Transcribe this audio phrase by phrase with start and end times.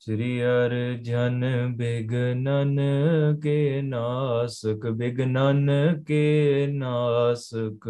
[0.00, 1.44] ਸ੍ਰੀ ਅਰਜਨ
[1.76, 2.80] ਬਿਗਨਨ
[3.42, 5.70] ਕੇ ਨਾਸਕ, ਬਿਗਨਨ
[6.06, 7.88] ਕੇ ਨਾਸਕ।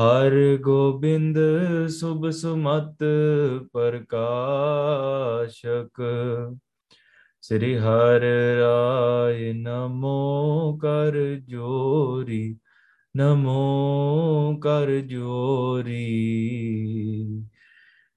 [0.00, 1.38] ਹਰ ਗੋਬਿੰਦ
[1.88, 3.04] ਸੁਭ ਸੁਮਤ
[3.72, 6.02] ਪ੍ਰਕਾਸ਼ਕ।
[7.40, 8.24] ਸ੍ਰੀ ਹਰ
[8.60, 12.56] ਰਾਇ ਨਮੋ ਕਰ ਜੋਰੀ,
[13.16, 16.22] ਨਮੋ ਕਰ ਜੋਰੀ।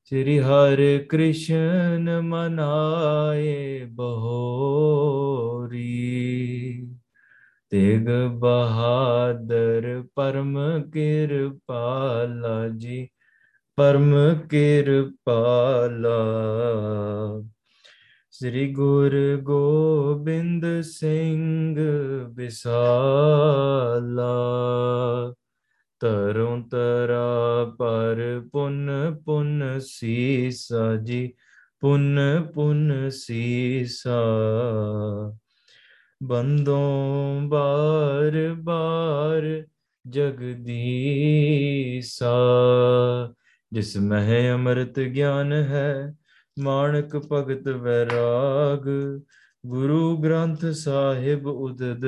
[0.10, 5.80] ਸ੍ਰੀ ਹਰਿ ਕ੍ਰਿਸ਼ਨ ਮਨਾਏ ਬਹੋਰੀ।
[7.70, 10.58] ਤੇਗ ਬਹਾਦਰ ਪਰਮ
[10.94, 13.10] ਕਿਰਪਾਲਾ ਜੀ,
[13.76, 14.16] ਪਰਮ
[14.50, 16.18] ਕਿਰਪਾਲਾ।
[18.32, 21.76] ਸ੍ਰੀ ਗੁਰ ਗੋਬਿੰਦ ਸਿੰਘ
[22.30, 24.34] ਵਿਸਾਲਾ।
[26.00, 28.90] ਤਰੋਂ ਤਰਾ ਪਰ ਪੁਨ
[29.26, 31.34] ਪੁਨ ਸੀਸਾ ਜੀ
[31.80, 32.20] ਪੁਨ
[32.54, 34.20] ਪੁਨ ਸੀਸਾ
[36.24, 39.64] ਬੰਦੋਂ ਬਾਰ ਬਾਰ
[40.08, 40.64] ਜਗਦੀਸਾ,
[43.74, 46.16] ਜਿਸ ਮਹਿ ਅੰਮ੍ਰਿਤ ਗਿਆਨ ਹੈ,
[46.60, 48.88] ਮਾਣਕ ਭਗਤ ਵੈਰਾਗ।
[49.66, 52.06] ਗੁਰੂ ਗ੍ਰੰਥ ਸਾਹਿਬ ਉਦਦ,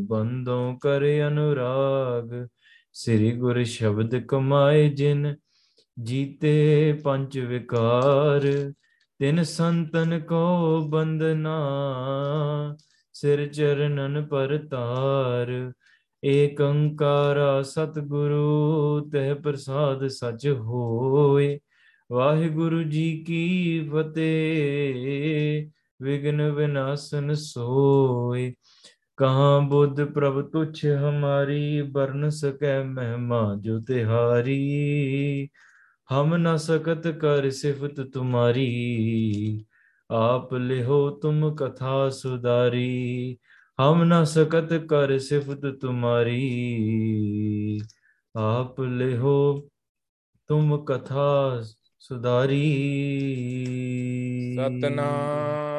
[0.00, 2.48] ਬੰਦੋਂ ਕਰ ਅਨੁਰਾਗ।
[2.92, 5.36] ਸ੍ਰੀ ਗੁਰ ਸ਼ਬਦ ਕਮਾਏ ਜਿਨ
[6.02, 8.72] ਜੀਤੇ ਪੰਜ ਵਿਕਾਰ,
[9.18, 11.56] ਤਿਨ ਸੰਤਨ ਕੋ ਬੰਦਨਾ
[13.12, 15.72] ਸਿਰ ਚਰਨਨ ਪਰਤਾਰ
[16.24, 21.60] ਏਕ ਓੰਕਾਰਾ ਸਤਿਗੁਰੂ, ਤਹਿ ਪ੍ਰਸਾਦ ਸਚ ਹੋਏ,
[22.12, 25.70] ਵਾਹਿਗੁਰੂ ਜੀ ਕੀ ਫਤਿਹ
[26.02, 28.54] ਵਿਗਨ ਵਿਨਾਸ਼ਨ ਸੋਏ।
[29.18, 35.50] कहा बुद्ध प्रभ तुच्छ हमारी बरन सके महमा जो तिहारी?
[36.10, 39.66] हम न सकत कर सिफत तुम्हारी।
[40.12, 43.38] आप लिहो तुम कथा सुधारी।
[43.78, 46.42] हम न सकत कर सिफत तुम्हारी।
[48.36, 49.68] आप लिहो
[50.48, 51.60] तुम कथा
[51.98, 52.74] सुधारी।
[54.58, 55.77] सतनाम।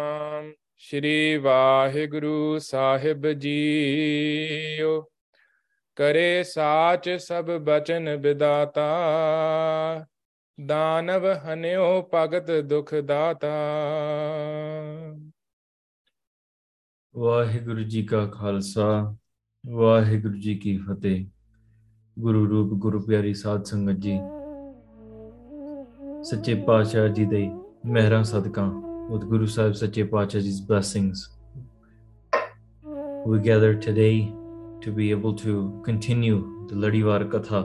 [0.81, 5.01] ਸ਼੍ਰੀ ਵਾਹਿਗੁਰੂ ਸਾਹਿਬ ਜੀਓ।
[5.95, 8.87] ਕਰੇ ਸਾਚ ਸਭ ਬਚਨ ਵਿਦਾਤਾ।
[10.65, 13.51] ਦਾਨਵ ਹਨਿਓ ਭਗਤ ਦੁਖ ਦਾਤਾ।
[17.15, 19.15] ਵਾਹਿਗੁਰੂ ਜੀ ਕਾ ਖਾਲਸਾ,
[19.67, 21.25] ਵਾਹਿਗੁਰੂ ਜੀ ਕੀ ਫਤਿਹ।
[22.19, 24.19] ਗੁਰੂ ਰੂਪ, ਗੁਰੂ ਪਿਆਰੀ ਸਾਧ ਸੰਗਤ ਜੀ।
[26.23, 27.49] ਸੱਚੇ ਪਾਤਸ਼ਾਹ ਜੀ ਦੇ
[27.85, 31.30] ਮਹਿਰਾਂ ਸਦਕਾ with Guru Sahib Sache Pachaji's blessings.
[33.26, 34.32] We gather today
[34.80, 37.60] to be able to continue the Ladivar Katha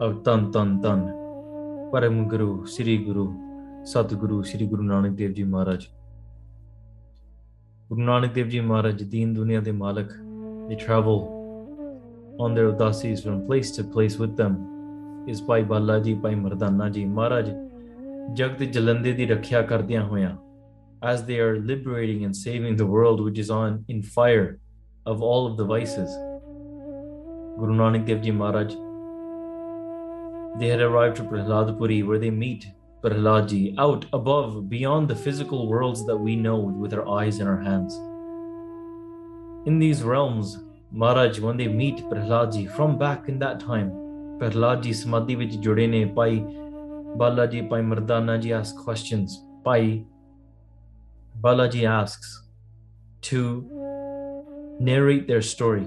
[0.00, 1.00] of Tan Tan Tan
[1.92, 3.26] Param Guru Sri Guru
[3.84, 5.86] Satguru Sri Guru Nanak Dev Ji Maharaj.
[7.88, 10.08] Guru Nanak Dev Ji Maharaj, Deen Dunya de Malik,
[10.68, 16.34] they travel on their udasis from place to place with them is Bhai Balaji, Bhai
[16.34, 17.68] Mardana Ji Maharaj
[18.36, 20.36] ਜਗਤ ਜਲੰਦੇ ਦੀ ਰੱਖਿਆ ਕਰਦਿਆਂ ਹੋਇਆਂ
[21.02, 24.58] as they are liberating and saving the world which is on in fire
[25.06, 26.10] of all of the vices
[27.58, 28.74] Guru Nanak Dev Ji Maharaj
[30.58, 32.66] they had arrived to Prahladpuri where they meet
[33.02, 37.48] Prahlad Ji out above beyond the physical worlds that we know with our eyes and
[37.48, 37.94] our hands
[39.66, 40.58] in these realms
[40.90, 43.90] Maharaj when they meet Prahlad Ji from back in that time
[44.38, 46.42] Prahlad Ji samadhi ਵਿੱਚ ਜੁੜੇ ਨੇ ਭਾਈ
[47.16, 49.44] Balaji Pai Mardana ji asks questions.
[49.64, 50.04] Pai
[51.40, 52.42] Balaji asks
[53.22, 53.40] to
[54.80, 55.86] narrate their story.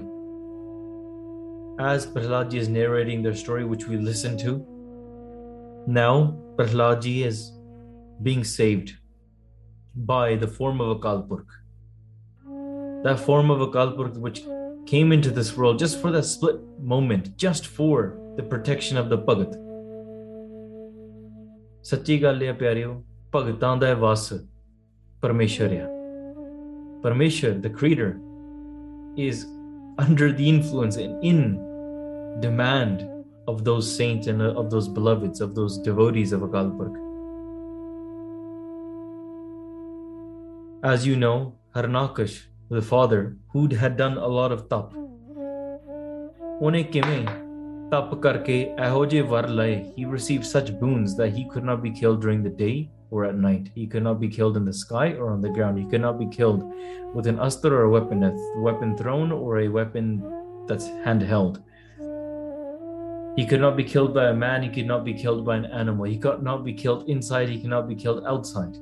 [1.78, 4.64] As Prahlad ji is narrating their story, which we listen to,
[5.86, 7.52] now Prahlad ji is
[8.22, 8.92] being saved
[9.94, 11.46] by the form of a Kalpurk.
[13.04, 14.42] That form of a Kalpurk which
[14.86, 19.18] came into this world just for that split moment, just for the protection of the
[19.18, 19.58] Bhagat.
[21.82, 23.02] ਸੱਚੀ ਗੱਲ ਹੈ ਪਿਆਰਿਓ
[23.34, 24.32] ਭਗਤਾਂ ਦਾ ਵਸ
[25.22, 25.88] ਪਰਮੇਸ਼ਰ ਆ
[27.02, 28.10] ਪਰਮੇਸ਼ਰ the creator
[29.16, 29.44] is
[30.04, 31.40] under the influence and in
[32.40, 33.04] demand
[33.52, 36.98] of those saints and of those beloveds of those devotees of Akal Purkh
[40.92, 41.36] as you know
[41.76, 42.36] Harnakash
[42.76, 44.98] the father who had done a lot of tap
[46.62, 47.24] ਉਹਨੇ ਕਿਵੇਂ
[47.90, 51.90] ਤਪ ਕਰਕੇ ਇਹੋ ਜਿਹੇ ਵਰ ਲਏ he received such boons that he could not be
[52.00, 52.74] killed during the day
[53.10, 55.78] or at night he could not be killed in the sky or on the ground
[55.78, 56.62] he could not be killed
[57.14, 60.06] with an astra or a weapon a weapon thrown or a weapon
[60.68, 61.62] that's handheld
[63.36, 65.66] he could not be killed by a man he could not be killed by an
[65.66, 68.74] animal he could not be killed inside he cannot be killed outside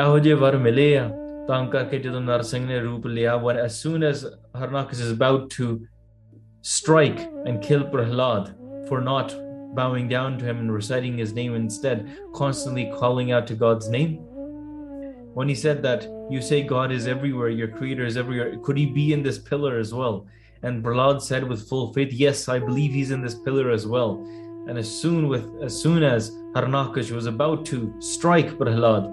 [0.00, 1.08] ਇਹੋ ਜਿਹੇ ਵਰ ਮਿਲੇ ਆ
[1.48, 4.22] ਤਾਂ ਕਰਕੇ ਜਦੋਂ ਨਰਸਿੰਘ ਨੇ ਰੂਪ ਲਿਆ when as soon as
[4.60, 5.66] Harnakas is about to
[6.74, 8.48] strike and kill Prahlad
[8.88, 9.34] for not
[9.77, 14.15] bowing down to him and reciting his name instead, constantly calling out to God's name?
[15.35, 18.87] When he said that, you say God is everywhere, your creator is everywhere, could he
[18.87, 20.25] be in this pillar as well?
[20.63, 24.15] And Prahlad said with full faith, Yes, I believe he's in this pillar as well.
[24.67, 29.05] And as soon with as soon as Harnakash was about to strike Prahlad,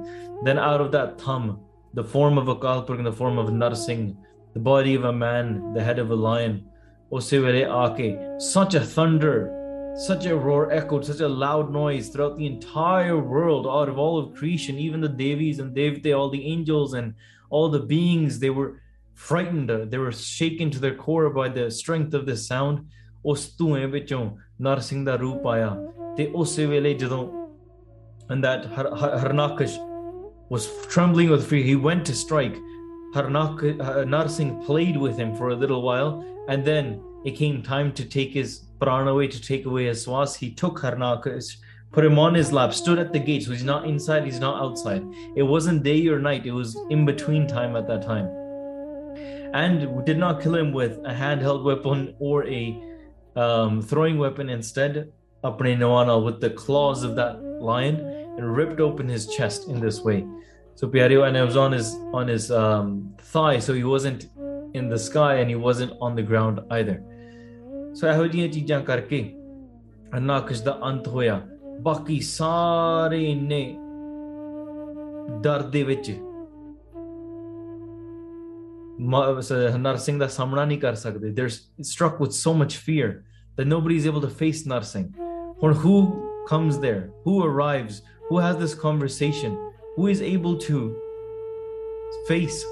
[0.44, 1.60] then out of that thumb,
[1.92, 4.16] the form of a Kalpurk in the form of Narsingh,
[4.54, 6.64] the body of a man, the head of a lion,
[7.12, 9.63] Osivere Ake, such a thunder
[9.95, 14.17] such a roar echoed such a loud noise throughout the entire world out of all
[14.17, 17.13] of creation even the devis and devte all the angels and
[17.49, 18.81] all the beings they were
[19.13, 22.79] frightened they were shaken to their core by the strength of this sound
[23.25, 24.19] ਉਸ ਧੂਏ ਵਿੱਚੋਂ
[24.61, 25.69] ਨਰਸਿੰਘ ਦਾ ਰੂਪ ਆਇਆ
[26.17, 27.27] ਤੇ ਉਸੇ ਵੇਲੇ ਜਦੋਂ
[28.33, 29.75] and that Harnakash
[30.55, 32.59] was trembling with fear he went to strike
[33.13, 37.91] Harnak, uh, Narsingh played with him for a little while, and then it came time
[37.93, 40.36] to take his prana away, to take away his swas.
[40.36, 41.56] He took Harnakash,
[41.92, 43.44] put him on his lap, stood at the gate.
[43.44, 45.04] So he's not inside, he's not outside.
[45.36, 48.26] It wasn't day or night, it was in between time at that time.
[49.54, 52.82] And did not kill him with a handheld weapon or a
[53.36, 54.48] um, throwing weapon.
[54.48, 55.12] Instead,
[55.44, 58.00] Apne Nawana with the claws of that lion
[58.36, 60.26] and ripped open his chest in this way.
[60.74, 64.28] So Piario and it was on his on his um, thigh, so he wasn't
[64.74, 67.02] in the sky and he wasn't on the ground either.
[67.94, 69.22] ਸੋ ਇਹੋ ਜੀਆਂ ਚੀਜ਼ਾਂ ਕਰਕੇ
[70.20, 71.40] ਨਾਕਸ਼ ਦਾ ਅੰਤ ਹੋਇਆ
[71.80, 73.62] ਬਾਕੀ ਸਾਰੇ ਇੰਨੇ
[75.40, 76.10] ਡਰ ਦੇ ਵਿੱਚ
[79.78, 83.22] ਨਰਸਿੰਘ ਦਾ ਸਾਹਮਣਾ ਨਹੀਂ ਕਰ ਸਕਦੇ they struck with so much fear
[83.58, 85.10] that nobody is able to face Narsingh.
[85.60, 85.96] For who
[86.48, 87.10] comes there?
[87.24, 88.02] Who arrives?
[88.28, 89.52] Who has this conversation?
[89.96, 90.96] Who is able to
[92.28, 92.64] face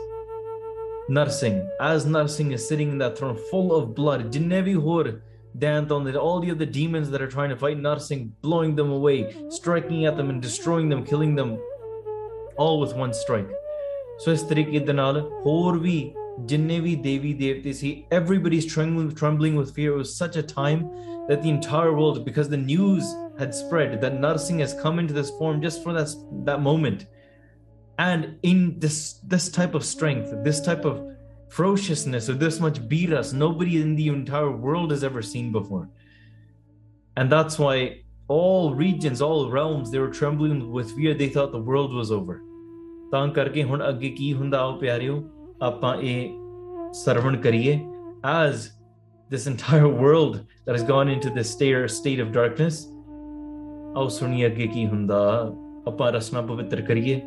[1.11, 5.21] Narsingh, As Narsingh is sitting in that throne full of blood, Jinevi Hur,
[5.59, 9.35] Danton, and all the other demons that are trying to fight Narsingh, blowing them away,
[9.49, 11.59] striking at them and destroying them, killing them,
[12.57, 13.49] all with one strike.
[14.19, 16.15] So, as ਤਰੀਕੇ ਦੇ ਨਾਲ ਹੋਰ ਵੀ
[16.47, 19.95] ਜਿੰਨੇ ਵੀ ਦੇਵੀ everybody's trembling trembling with fear.
[19.95, 20.89] It was such a time
[21.29, 23.05] that the entire world because the news
[23.39, 26.15] had spread that Narsingh has come into this form just for that,
[26.45, 27.07] that moment
[28.02, 31.04] and in this this type of strength this type of
[31.50, 35.90] ferociousness or this much beat us nobody in the entire world has ever seen before
[37.18, 41.66] and that's why all regions all realms they were trembling with fear they thought the
[41.72, 42.42] world was over
[43.12, 45.24] ਤਾਂ ਕਰਕੇ ਹੁਣ ਅੱਗੇ ਕੀ ਹੁੰਦਾ ਆਓ ਪਿਆਰਿਓ
[45.62, 46.30] ਆਪਾਂ ਇਹ
[46.94, 47.80] ਸਰਵਣ ਕਰੀਏ
[48.26, 48.54] as
[49.34, 52.82] this entire world that has gone into this state state of darkness
[53.96, 55.20] ਆਓ ਸੁਣੀਏ ਅੱਗੇ ਕੀ ਹੁੰਦਾ
[55.88, 57.22] ਆਪਾਂ ਰਸਨਾ ਪਵਿੱਤਰ ਕਰੀਏ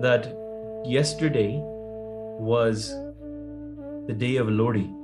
[0.00, 0.34] that
[0.84, 1.58] yesterday
[2.38, 2.90] was
[4.06, 4.94] the day of Lohri.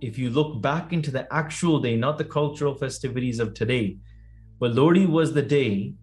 [0.00, 3.98] If you look back into the actual day not the cultural festivities of today
[4.60, 5.94] but Lohri was the day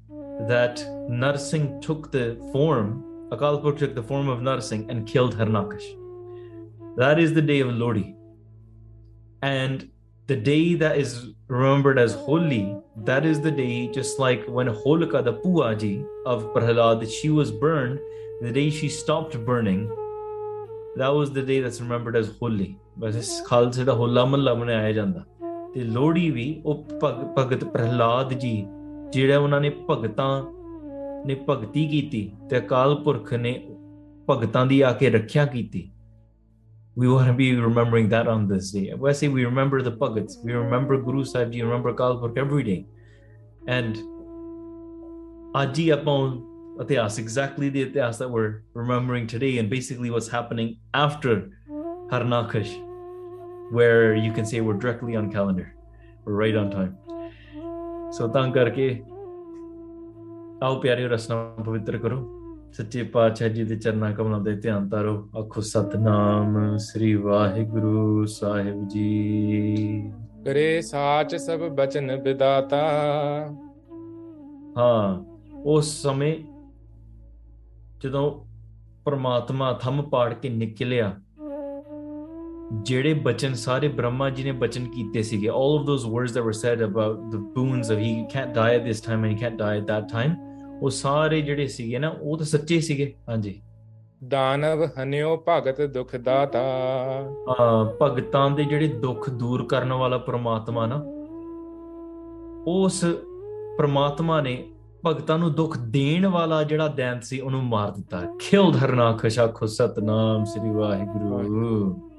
[0.47, 0.77] that
[1.09, 5.85] Narsingh took the form Akalpur took the form of Narsingh and killed Harnakash.
[6.95, 8.15] That is the day of Lohri.
[9.41, 9.89] And
[10.27, 15.23] the day that is remembered as holy, that is the day, just like when Holika,
[15.23, 17.99] the Puaji of Prahlad, she was burned,
[18.41, 19.87] the day she stopped burning,
[20.95, 22.75] that was the day that's remembered as holy.
[22.99, 25.23] ਵੈਸੇ ਖਾਲਸੇ ਦਾ ਹੋਲਾ ਮਹੱਲਾ ਮਨਾਇਆ ਜਾਂਦਾ
[25.73, 26.85] ਤੇ ਲੋਹੜੀ ਵੀ ਉਹ
[27.37, 28.55] ਭਗਤ ਪ੍ਰਹਲਾਦ ਜੀ
[29.13, 30.43] ਜਿਹੜਾ ਉਹਨਾਂ ਨੇ ਭਗਤਾਂ
[31.25, 33.53] ਨੇ ਭਗਤੀ ਕੀਤੀ ਤੇ ਅਕਾਲ ਪੁਰਖ ਨੇ
[34.29, 35.89] ਭਗਤਾਂ ਦੀ ਆ ਕੇ ਰੱਖਿਆ ਕੀਤੀ
[36.96, 38.92] we want to be remembering that on this day.
[38.96, 42.62] When I say we remember the Bhagats, we remember Guru Sahib Ji, remember Kalpurk every
[42.64, 42.86] day.
[43.66, 43.96] And
[45.54, 46.46] Aji upon
[46.78, 51.50] Ityas, exactly the Ityas that we're remembering today, and basically what's happening after
[52.10, 52.90] Harnakash.
[53.70, 55.74] where you can say we're directly on calendar
[56.24, 56.96] we're right on time
[58.12, 59.02] so ਤਾਂ ਕਰਕੇ
[60.62, 62.33] ਆਓ ਪਿਆਰਿਓ ਰਸਨਾ ਪਵਿੱਤਰ ਕਰੋ
[62.74, 70.12] ਸੱਚੇ ਪਾਤਸ਼ਾਹ ਜੀ ਦੇ ਚਰਨਾਂ ਕਮਲਾਂ ਦੇ ਧਿਆਨ ਤਾਰੋ ਆਖੋ ਸਤਨਾਮ ਸ੍ਰੀ ਵਾਹਿਗੁਰੂ ਸਾਹਿਬ ਜੀ
[70.44, 72.82] ਕਰੇ ਸਾਚ ਸਭ ਬਚਨ ਵਿਦਾਤਾ
[74.78, 75.24] ਹਾਂ
[75.64, 76.34] ਉਸ ਸਮੇਂ
[78.02, 78.30] ਜਦੋਂ
[79.04, 81.12] ਪ੍ਰਮਾਤਮਾ ਥੰਮ ਪਾੜ ਕੇ ਨਿਕਲਿਆ
[82.82, 86.58] ਜਿਹੜੇ ਬਚਨ ਸਾਰੇ ਬ੍ਰਹਮਾ ਜੀ ਨੇ ਬਚਨ ਕੀਤੇ ਸੀਗੇ all of those words that were
[86.58, 89.76] said about the boons of he can't die at this time and he can't die
[89.80, 90.36] at that time
[90.81, 93.61] ਉਹ ਸਾਰੇ ਜਿਹੜੇ ਸੀਗੇ ਨਾ ਉਹ ਤਾਂ ਸੱਚੇ ਸੀਗੇ। ਹਾਂਜੀ।
[94.27, 96.59] ਦਾਨਵ ਹਨਿਓ ਭਗਤ ਦੁਖ ਦਾਤਾ।
[97.49, 101.03] ਆ ਭਗਤਾਂ ਦੇ ਜਿਹੜੇ ਦੁੱਖ ਦੂਰ ਕਰਨ ਵਾਲਾ ਪ੍ਰਮਾਤਮਾ ਨਾ
[102.67, 103.05] ਉਸ
[103.77, 104.63] ਪ੍ਰਮਾਤਮਾ ਨੇ
[105.05, 110.43] ਭਗਤਾਂ ਨੂੰ ਦੁੱਖ ਦੇਣ ਵਾਲਾ ਜਿਹੜਾ ਦੈਂਤ ਸੀ ਉਹਨੂੰ ਮਾਰ ਦਿੱਤਾ। ਖਿਲਡ ਹਰਨਾਖਸ਼ ਆਖੋ ਸਤਨਾਮ
[110.43, 112.11] ਸ੍ਰੀ ਵਾਹਿਗੁਰੂ।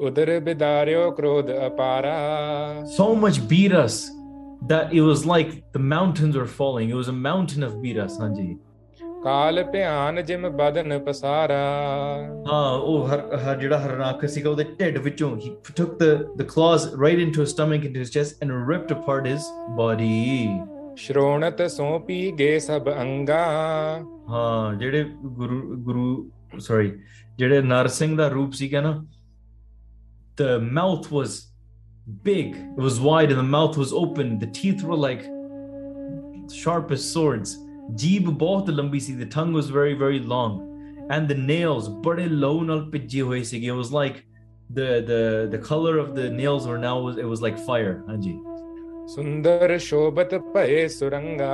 [0.00, 2.18] ਉਦਰ ਬਿਦਾਰਿਓ ਕ੍ਰੋਧ ਅਪਾਰਾ।
[3.14, 4.21] much beat us
[4.62, 6.90] that it was like the mountains were falling.
[6.90, 8.58] It was a mountain of Meera, Sanji.
[9.24, 11.58] ਕਾਲ ਭਿਆਨ ਜਿਮ ਬਦਨ ਪਸਾਰਾ
[12.46, 16.06] ਹਾਂ ਉਹ ਹਰ ਜਿਹੜਾ ਹਰਨਾਕ ਸੀਗਾ ਉਹਦੇ ਢਿੱਡ ਵਿੱਚੋਂ ਹੀ took the
[16.38, 20.48] the claws right into his stomach into his chest and ripped apart his body
[20.96, 23.44] ਸ਼੍ਰੋਣਤ ਸੋ ਪੀ ਗੇ ਸਭ ਅੰਗਾ
[24.30, 25.04] ਹਾਂ ਜਿਹੜੇ
[25.36, 26.92] ਗੁਰੂ ਗੁਰੂ ਸੌਰੀ
[27.38, 28.94] ਜਿਹੜੇ ਨਰਸਿੰਘ ਦਾ ਰੂਪ ਸੀਗਾ ਨਾ
[30.38, 31.40] the mouth was
[32.23, 35.23] big it was wide and the mouth was open the teeth were like
[36.63, 37.57] sharp as swords
[37.95, 40.55] ਜੀਬ ਬਹੁਤ ਲੰਬੀ ਸੀ the tongue was very very long
[41.15, 44.17] and the nails ਬੜੇ ਲਹੂ ਨਾਲ ਭਿੱਜੇ ਹੋਏ ਸੀਗੇ it was like
[44.79, 45.19] the the
[45.53, 48.37] the color of the nails were now was it was like fire ਹਾਂਜੀ
[49.07, 51.51] ਸੁੰਦਰ ਸ਼ੋਭਤ ਭਏ ਸੁਰੰਗਾ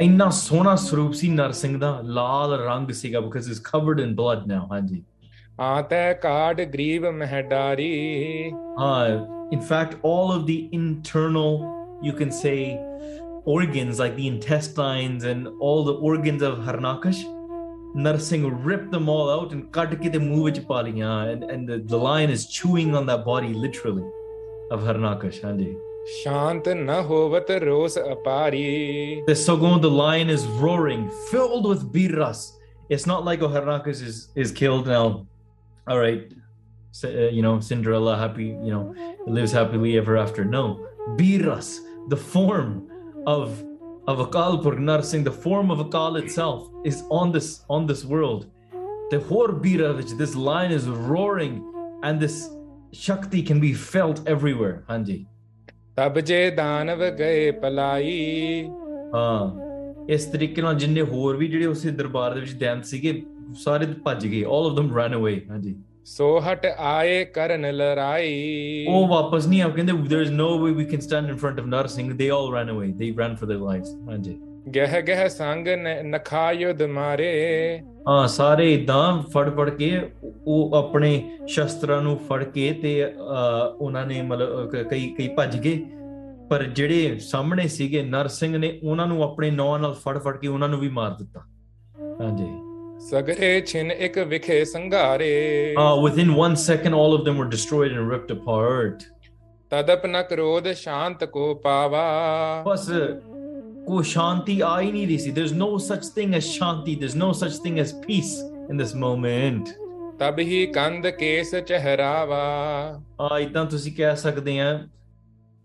[0.00, 4.66] ਇੰਨਾ ਸੋਹਣਾ ਸਰੂਪ ਸੀ ਨਰਸਿੰਘ ਦਾ ਲਾਲ ਰੰਗ ਸੀਗਾ because it's covered in blood now
[4.72, 5.02] ਹਾਂਜੀ
[5.60, 7.92] ਆਤੈ ਕਾੜ ਗਰੀਬ ਮਹਿਡਾਰੀ
[8.52, 12.77] uh in fact, all of the internal, you can say,
[13.45, 17.23] organs like the intestines and all the organs of Harnakash,
[17.95, 23.05] Narsingh ripped them all out and ah, and, and the, the lion is chewing on
[23.05, 24.03] that body literally
[24.69, 25.41] of Harnakash.
[25.41, 25.77] Hanji.
[26.23, 26.89] शांत न
[29.27, 32.53] the sagon the lion is roaring filled with birras.
[32.89, 35.25] It's not like oh is is killed now.
[35.87, 36.31] All right.
[37.02, 38.94] you know, Cinderella happy, you know,
[39.26, 40.44] lives happily ever after.
[40.44, 42.88] No, birras, the form
[43.26, 43.62] of
[44.08, 48.46] of Akal Purnar Singh, the form of Akal itself is on this on this world.
[49.10, 51.60] The Hor Bira, which this lion is roaring,
[52.02, 52.48] and this
[52.92, 54.84] Shakti can be felt everywhere.
[54.88, 55.26] Hanji.
[55.96, 58.68] ਤਬ ਜੇ ਦਾਨਵ ਗਏ ply
[59.14, 63.22] ਹਾਂ ਇਸ ਤਰੀਕੇ ਨਾਲ ਜਿੰਨੇ ਹੋਰ ਵੀ ਜਿਹੜੇ ਉਸੇ ਦਰਬਾਰ ਦੇ ਵਿੱਚ ਦੈਂਤ ਸੀਗੇ
[63.64, 65.74] ਸਾਰੇ ਭੱਜ ਗਏ all of them ran away ਹਾਂਜੀ
[66.09, 70.85] ਸੋ ਹਟ ਆਏ ਕਰਨ ਲੜਾਈ। ਉਹ ਵਾਪਸ ਨਹੀਂ ਆ ਕਹਿੰਦੇ there is no way we
[70.87, 72.91] can stand in front of Narsingh they all ran away.
[72.91, 74.09] They ran for their lives.
[74.09, 74.37] ਹਾਂਜੀ।
[74.75, 80.01] ਗਹਿ ਗਹਿ ਸੰਗ ਨ- ਨਖਾ ਯੁਧ ਮਾਰੇ ਹਾਂ ਸਾਰੇ ਇਦਾਂ ਫੜ ਫੜ ਕੇ
[80.47, 83.13] ਉਹ ਆਪਣੇ ਸ਼ਸਤਰਾਂ ਨੂੰ ਫੜ ਕੇ ਤੇ
[83.79, 85.85] ਉਹਨਾਂ ਨੇ ਮਤਲਬ ਕਈ ਕਈ ਭੱਜ ਗਏ।
[86.49, 90.69] ਪਰ ਜਿਹੜੇ ਸਾਹਮਣੇ ਸੀਗੇ ਨਰਸਿੰਘ ਨੇ ਉਹਨਾਂ ਨੂੰ ਆਪਣੇ ਨੌਂ ਨਾਲ ਫੜ ਫੜ ਕੇ ਉਹਨਾਂ
[90.69, 91.39] ਨੂੰ ਵੀ ਮਾਰ ਦਿੱਤਾ।
[92.21, 92.66] ਹਾਂਜੀ।
[92.99, 95.31] ਸਗਰੇ ਛਿਨ ਇੱਕ ਵਿਖੇ ਸੰਘਾਰੇ
[95.79, 99.03] Uh, within one second, all of them were destroyed and ripped apart.
[99.71, 102.03] ਤਦਪ ਨ ਕ੍ਰੋਧ ਸ਼ਾਂਤ ਕੋ ਪਾਵਾ
[102.67, 103.09] Plus, uh,
[103.89, 105.33] ko shanti aa nahi rahi si.
[105.35, 106.95] There's no such thing as shanti.
[107.03, 108.33] There's no such thing as peace
[108.69, 109.69] in this moment.
[110.19, 112.41] ਤਬ ਹੀ ਕੰਦ case ਚਹਿਰਾਵਾ
[113.21, 114.71] ਆ ਇਦਾਂ ਤੁਸੀਂ ਕਹਿ ਸਕਦੇ ਆ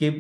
[0.01, 0.11] ਕਿ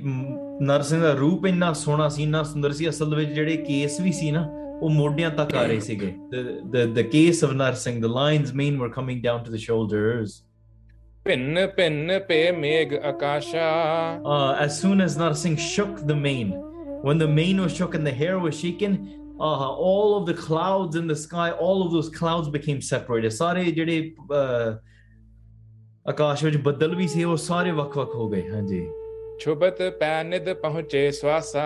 [0.62, 4.30] ਨਰਸਿੰਘ ਦਾ ਰੂਪ ਇੰਨਾ ਸੋਹਣਾ ਸੀ ਇੰਨਾ ਸੁੰਦਰ ਸੀ ਅਸਲ ਵਿੱਚ ਜਿਹੜੇ ਕੇਸ ਵੀ ਸੀ
[4.30, 4.46] ਨਾ
[4.82, 6.12] ਉਹ ਮੋਢਿਆਂ ਤੱਕ ਆ ਰਹੇ ਸੀਗੇ।
[6.74, 10.34] The the case of Narsingh the lines main were coming down to the shoulders.
[14.34, 16.48] Uh, as soon as Narsingh shook the main
[17.08, 18.96] when the main was shook and the hair was shaken
[19.40, 23.30] uh-huh, all of the clouds in the sky all of those clouds became separated.
[23.38, 23.96] ਸਾਰੇ ਜਿਹੜੇ
[26.08, 28.86] ਆਕਾਸ਼ ਵਿੱਚ ਬੱਦਲ ਵੀ ਸੀ ਉਹ ਸਾਰੇ ਵੱਖ-ਵੱਖ ਹੋ ਗਏ ਹਾਂਜੀ
[29.40, 31.62] ਛੁਬਤ ਪੈਨਿਦ ਪਹੁੰਚੇ ਸਵਾਸਾ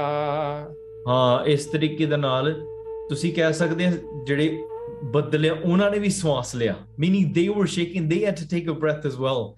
[1.08, 2.54] ਹਾਂ ਇਸ ਤਰੀਕੇ ਦੇ ਨਾਲ
[3.08, 4.58] ਤੁਸੀਂ ਕਹਿ ਸਕਦੇ ਹੋ ਜਿਹੜੇ
[5.04, 8.72] ਬਦਲੇ ਉਹਨਾਂ ਨੇ ਵੀ ਸਵਾਸ ਲਿਆ। Meaning they were shaking they had to take a
[8.72, 9.54] breath as well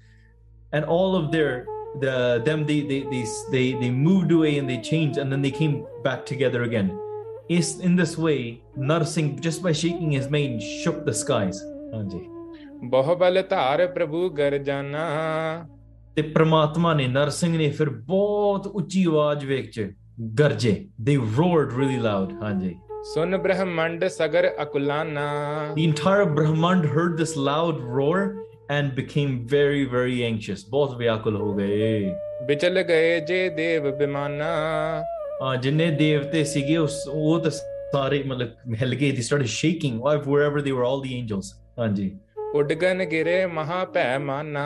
[0.74, 1.66] and all of their
[2.00, 2.14] the
[2.46, 3.20] them they they they
[3.52, 6.90] they they moved away and they changed and then they came back together again.
[7.58, 8.40] Is in this way
[8.90, 11.60] Narsingh just by shaking his mane shook the skies.
[11.94, 12.20] ਹਾਂਜੀ।
[12.88, 15.06] ਬਹੁ ਬਲ ਧਾਰ ਪ੍ਰਭੂ ਗਰਜਾਨਾ
[16.16, 19.92] ਤੇ ਪ੍ਰਮਾਤਮਾ ਨੇ ਨਰਸਿੰਘ ਨੇ ਫਿਰ ਬਹੁਤ ਉੱਚੀ ਆਵਾਜ਼ ਵਿੱਚ
[20.40, 22.76] ਗਰਜੇ। ਦੇ ਰੋਰਡ ਰੀਲੀ ਲਾਊਡ ਹਾਂਜੀ।
[23.13, 25.25] ਸੁਨ ਬ੍ਰਹਮੰਡ Sagar ਅਕੁਲਾਨਾ
[25.77, 28.21] The entire Brahmand heard this loud roar
[28.75, 32.13] and became very very anxious ਬਹੁਤ ਵਿਆਕੁਲ ਹੋ ਗਏ
[32.47, 34.51] ਵਿਚਲ ਗਏ ਜੇ ਦੇਵ ਬਿਮਾਨਾ
[35.41, 40.65] ਆ ਜਿੰਨੇ ਦੇਵਤੇ ਸੀਗੇ ਉਸ ਉਹ ਤਾਂ ਸਾਰੇ ਮਤਲਬ ਹਿੱਲ ਗਏ they started shaking wherever
[40.67, 42.11] they were all the angels ਹਾਂਜੀ
[42.55, 44.65] ਉਡਗਨ ਗਿਰੇ ਮਹਾ ਭੈ ਮਾਨਾ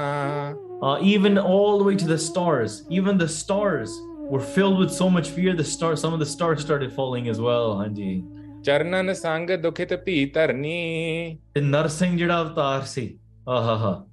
[0.79, 3.93] Uh, even all the way to the stars, even the stars
[4.31, 5.53] were filled with so much fear.
[5.55, 7.77] The stars, some of the stars started falling as well.
[7.79, 8.23] ਹਾਂਜੀ
[8.63, 13.07] ਚਰਨਨ ਸੰਗ ਦੁਖਿਤ ਭੀ ਧਰਨੀ ਤੇ ਨਰਸਿੰਘ ਜਿਹੜਾ ਅਵਤਾਰ ਸੀ
[13.49, 14.05] ਆਹਾਹਾ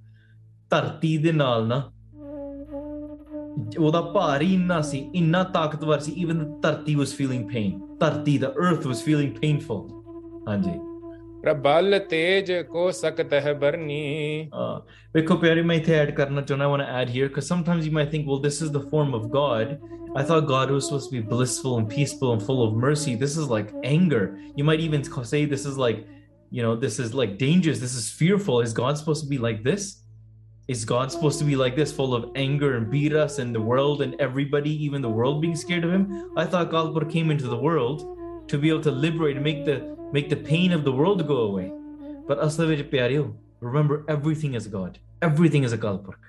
[0.71, 1.83] ਧਰਤੀ ਦੇ ਨਾਲ ਨਾ
[3.79, 8.39] ਉਹਦਾ ਭਾਰ ਹੀ ਇੰਨਾ ਸੀ ਇੰਨਾ ਤਾਕਤਵਰ ਸੀ even the ਧਰਤੀ was feeling pain ਧਰਤੀ
[8.39, 9.83] the earth was feeling painful
[10.49, 10.79] ਹਾਂਜੀ
[11.43, 14.81] ਪ੍ਰਬਲ ਤੇਜ ਕੋ ਸਕਤ ਹੈ ਬਰਨੀ Uh,
[15.15, 17.93] ਵੇਖੋ ਪਿਆਰੇ ਮੈਂ ਇੱਥੇ ਐਡ ਕਰਨਾ ਚਾਹੁੰਦਾ I want to add here because sometimes you
[17.97, 19.75] might think well this is the form of God
[20.21, 23.37] I thought God was supposed to be blissful and peaceful and full of mercy this
[23.43, 24.23] is like anger
[24.61, 26.01] you might even say this is like
[26.59, 29.63] you know this is like dangerous this is fearful is God supposed to be like
[29.71, 29.89] this
[30.75, 33.65] is God supposed to be like this full of anger and beat us and the
[33.73, 36.07] world and everybody even the world being scared of him
[36.45, 38.07] I thought God came into the world
[38.53, 39.77] to be able to liberate and make the
[40.12, 41.72] Make the pain of the world go away.
[42.28, 44.98] But asla ve remember everything is God.
[45.22, 46.20] Everything is a Purk.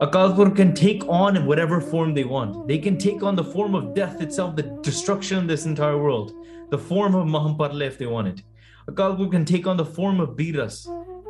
[0.00, 2.66] A Purk can take on whatever form they want.
[2.66, 6.32] They can take on the form of death itself, the destruction of this entire world,
[6.70, 8.42] the form of Mahamparle if they want it.
[8.88, 10.86] A Purk can take on the form of Biras,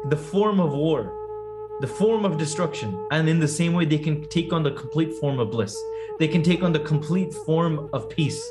[0.09, 3.06] the form of war, the form of destruction.
[3.11, 5.76] And in the same way, they can take on the complete form of bliss.
[6.18, 8.42] They can take on the complete form of peace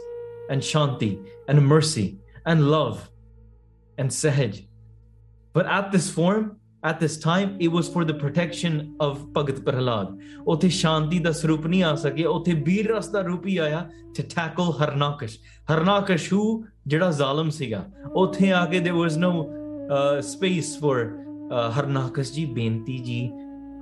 [0.49, 3.10] and shanti and mercy and love
[3.98, 4.66] and Sahaj.
[5.54, 10.08] But at this form, at this time, it was for the protection of Bhagat Prahlad.
[10.46, 13.88] ਉੱਥੇ ਸ਼ਾਂਤੀ ਦਾ ਸਰੂਪ ਨਹੀਂ ਆ ਸਕਿਆ ਉੱਥੇ ਵੀਰ ਰਸ ਦਾ ਰੂਪ ਹੀ ਆਇਆ
[14.18, 15.34] to tackle Harnakash.
[15.70, 16.42] Harnakash who
[16.86, 17.84] ਜਿਹੜਾ ਜ਼ਾਲਮ ਸੀਗਾ
[18.16, 19.32] ਉੱਥੇ ਆ ਕੇ there was no
[19.96, 20.94] uh, space for
[21.50, 23.20] uh, Harnakash ji ਬੇਨਤੀ ji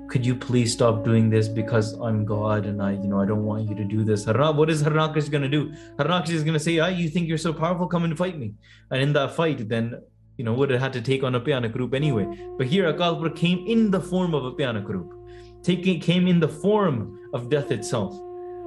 [0.09, 3.45] could you please stop doing this because I'm God and I you know I don't
[3.45, 6.55] want you to do this Harna, what is Harnakash going to do Harnakash is going
[6.55, 8.55] to say ah, you think you're so powerful come and fight me
[8.91, 9.97] and in that fight then
[10.37, 12.27] you know, would have had to take on a Pyanak group anyway.
[12.59, 15.15] But here, Akalpur came in the form of a Pyanak group,
[15.63, 18.15] taking came in the form of death itself.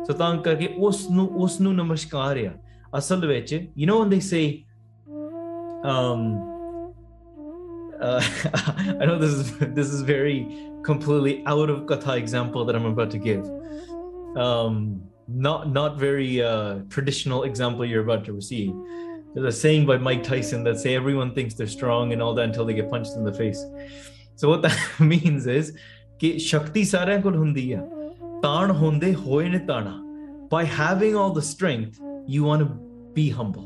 [0.05, 2.51] So ਤਾਂ ਕਰਕੇ ਉਸ ਨੂੰ ਉਸ ਨੂੰ ਨਮਸਕਾਰ ਆ
[2.97, 4.43] ਅਸਲ ਵਿੱਚ you know when they say
[5.93, 6.21] um
[7.99, 8.21] uh,
[9.01, 10.37] I know this is this is very
[10.83, 13.43] completely out of katha example that I'm about to give.
[14.37, 18.73] Um, not not very uh, traditional example you're about to receive.
[19.33, 22.45] There's a saying by Mike Tyson that say everyone thinks they're strong and all that
[22.45, 23.63] until they get punched in the face.
[24.35, 25.73] So what that means is
[26.19, 27.81] ਕਿ ਸ਼ਕਤੀ ਸਾਰਿਆਂ ਕੋਲ ਹੁੰਦੀ ਆ
[28.43, 30.03] ਤਾਣ ਹੁੰਦੇ ਹੋਏ ਨੇ ਤਾਣਾ
[30.51, 31.97] by having all the strength
[32.33, 32.67] you want to
[33.17, 33.65] be humble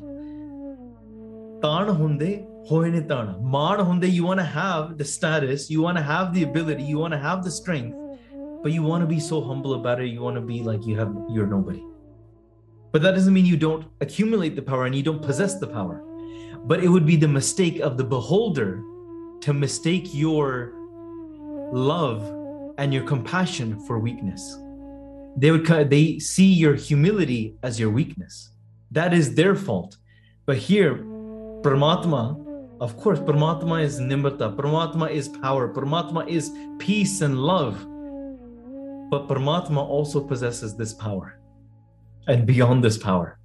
[1.62, 2.30] ਤਾਣ ਹੁੰਦੇ
[2.69, 3.41] hohenetana.
[3.43, 6.99] Maar hunde, you want to have the status, you want to have the ability, you
[6.99, 7.97] want to have the strength,
[8.63, 10.09] but you want to be so humble about it.
[10.09, 11.85] You want to be like you have you're nobody.
[12.93, 16.03] But that doesn't mean you don't accumulate the power and you don't possess the power.
[16.65, 18.83] But it would be the mistake of the beholder
[19.43, 20.73] to mistake your
[21.73, 22.23] love
[22.79, 24.59] and your compassion for weakness.
[25.37, 28.51] They would they see your humility as your weakness.
[28.91, 29.97] That is their fault.
[30.47, 30.97] But here,
[31.63, 32.46] Paramatma
[32.79, 37.75] of course, Paramatma is Nimrata, Paramatma is power, Paramatma is peace and love.
[39.11, 41.39] But Paramatma also possesses this power
[42.27, 43.39] and beyond this power.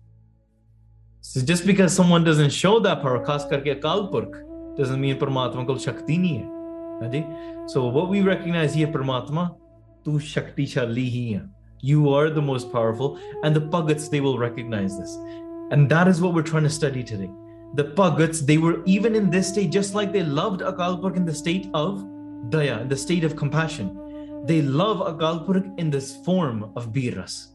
[1.21, 5.81] So just because someone doesn't show that power, khas karke Kalpurk, doesn't mean Paramatma called
[5.81, 7.67] Shakti hai.
[7.67, 9.55] So what we recognize here, Paramatma,
[10.03, 11.45] tu Shakti Shali hai.
[11.79, 15.15] You are the most powerful, and the Bhagats, they will recognize this.
[15.71, 17.29] And that is what we're trying to study today.
[17.73, 21.25] The Pagats they were even in this state, just like they loved Akal Purkh in
[21.25, 22.03] the state of
[22.49, 23.97] daya, the state of compassion.
[24.45, 27.47] They love Akal Purkh in this form of biras.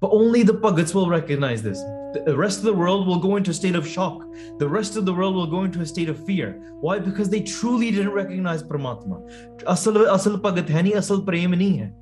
[0.00, 1.78] But only the Pagats will recognize this.
[2.26, 4.26] The rest of the world will go into a state of shock.
[4.58, 6.60] The rest of the world will go into a state of fear.
[6.80, 6.98] Why?
[6.98, 9.22] Because they truly didn't recognize Paramatma.
[9.66, 9.94] Asal,
[10.38, 11.92] Pagat hai asal prem nahi.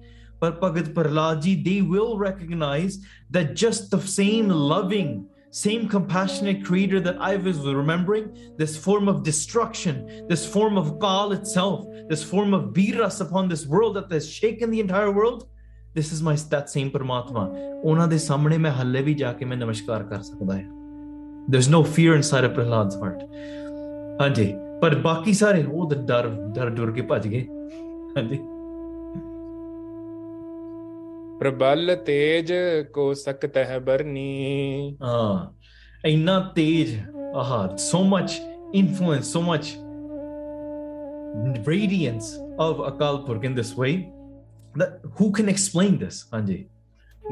[0.40, 2.98] But Pagat Parlaji, they will recognize
[3.28, 8.25] that just the same loving, same compassionate creator that I was remembering,
[8.57, 13.65] this form of destruction, this form of Kal itself, this form of Biras upon this
[13.65, 15.47] world that has shaken the entire world,
[15.93, 17.45] this is my that same Paramatma.
[17.83, 21.81] ਉਹਨਾਂ ਦੇ ਸਾਹਮਣੇ ਮੈਂ ਹੱਲੇ ਵੀ ਜਾ ਕੇ ਮੈਂ ਨਮਸਕਾਰ ਕਰ ਸਕਦਾ ਹਾਂ there's no
[21.95, 23.23] fear inside of Prahlad's heart
[24.21, 27.45] ਹਾਂਜੀ ਪਰ ਬਾਕੀ ਸਾਰੇ ਉਹ ਤਾਂ ਡਰ ਡਰ ਡਰ ਕੇ ਭੱਜ ਗਏ
[28.17, 28.39] ਹਾਂਜੀ
[31.39, 32.53] ਪ੍ਰਬਲ ਤੇਜ
[32.93, 35.47] ਕੋ ਸਕਤ ਹੈ ਬਰਨੀ ਹਾਂ
[36.07, 36.95] ਇੰਨਾ ਤੇਜ
[37.35, 38.37] ਆਹ so much
[38.83, 39.73] influence so much
[41.67, 43.93] radiance of Akal Purkh in this way.
[44.75, 46.23] That who can explain this?
[46.33, 46.65] Hanji.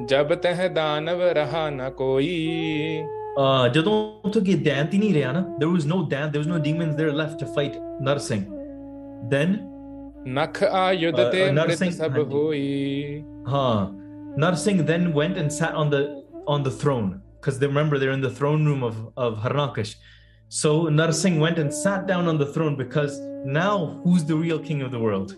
[0.08, 3.04] ਜਬ ਤਹ ਦਾਨਵ ਰਹਾ ਨ ਕੋਈ
[3.42, 3.94] Uh, ਜਦੋਂ
[4.26, 6.98] ਉੱਥੇ ਕਿ ਦੈਂਤ ਹੀ ਨਹੀਂ ਰਿਹਾ ਨਾ there was no dant there was no demons
[6.98, 8.44] there left to fight Narsing
[9.32, 9.54] then
[10.37, 10.93] नख uh,
[13.47, 13.91] uh,
[14.37, 18.21] Narsingh then went and sat on the on the throne because they remember they're in
[18.21, 19.95] the throne room of of Harnakish.
[20.49, 24.83] So Narsingh went and sat down on the throne because now who's the real king
[24.83, 25.37] of the world?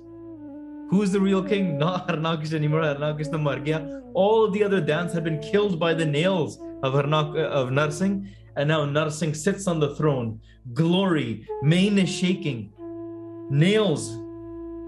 [0.91, 1.79] Who's the real king?
[1.85, 2.83] Not Harnakish anymore.
[2.83, 4.03] Harnakish the Margya.
[4.15, 8.29] All of the other dance had been killed by the nails of Harnak of Narsingh,
[8.57, 10.41] and now Narsingh sits on the throne.
[10.75, 12.73] Glory, mane is shaking,
[13.51, 14.05] nails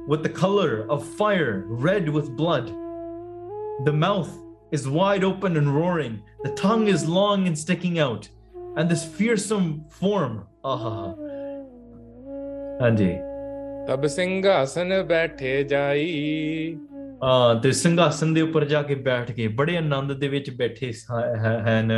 [0.08, 1.54] with the color of fire
[1.86, 2.70] red with blood
[3.86, 4.30] the mouth
[4.72, 8.28] is wide open and roaring the tongue is long and sticking out
[8.78, 9.68] and this fearsome
[10.00, 11.14] form ah
[12.82, 13.12] Anji.
[13.88, 16.78] ਤਬ ਸਿੰਘਾਸਨ ਬੈਠੇ ਜਾਈ
[17.24, 21.12] ਆ ਤੇ ਸਿੰਘਾਸਨ ਦੇ ਉੱਪਰ ਜਾ ਕੇ ਬੈਠ ਕੇ ਬੜੇ ਆਨੰਦ ਦੇ ਵਿੱਚ ਬੈਠੇ ਸ-
[21.12, 21.92] ਹੈ- ਹਨ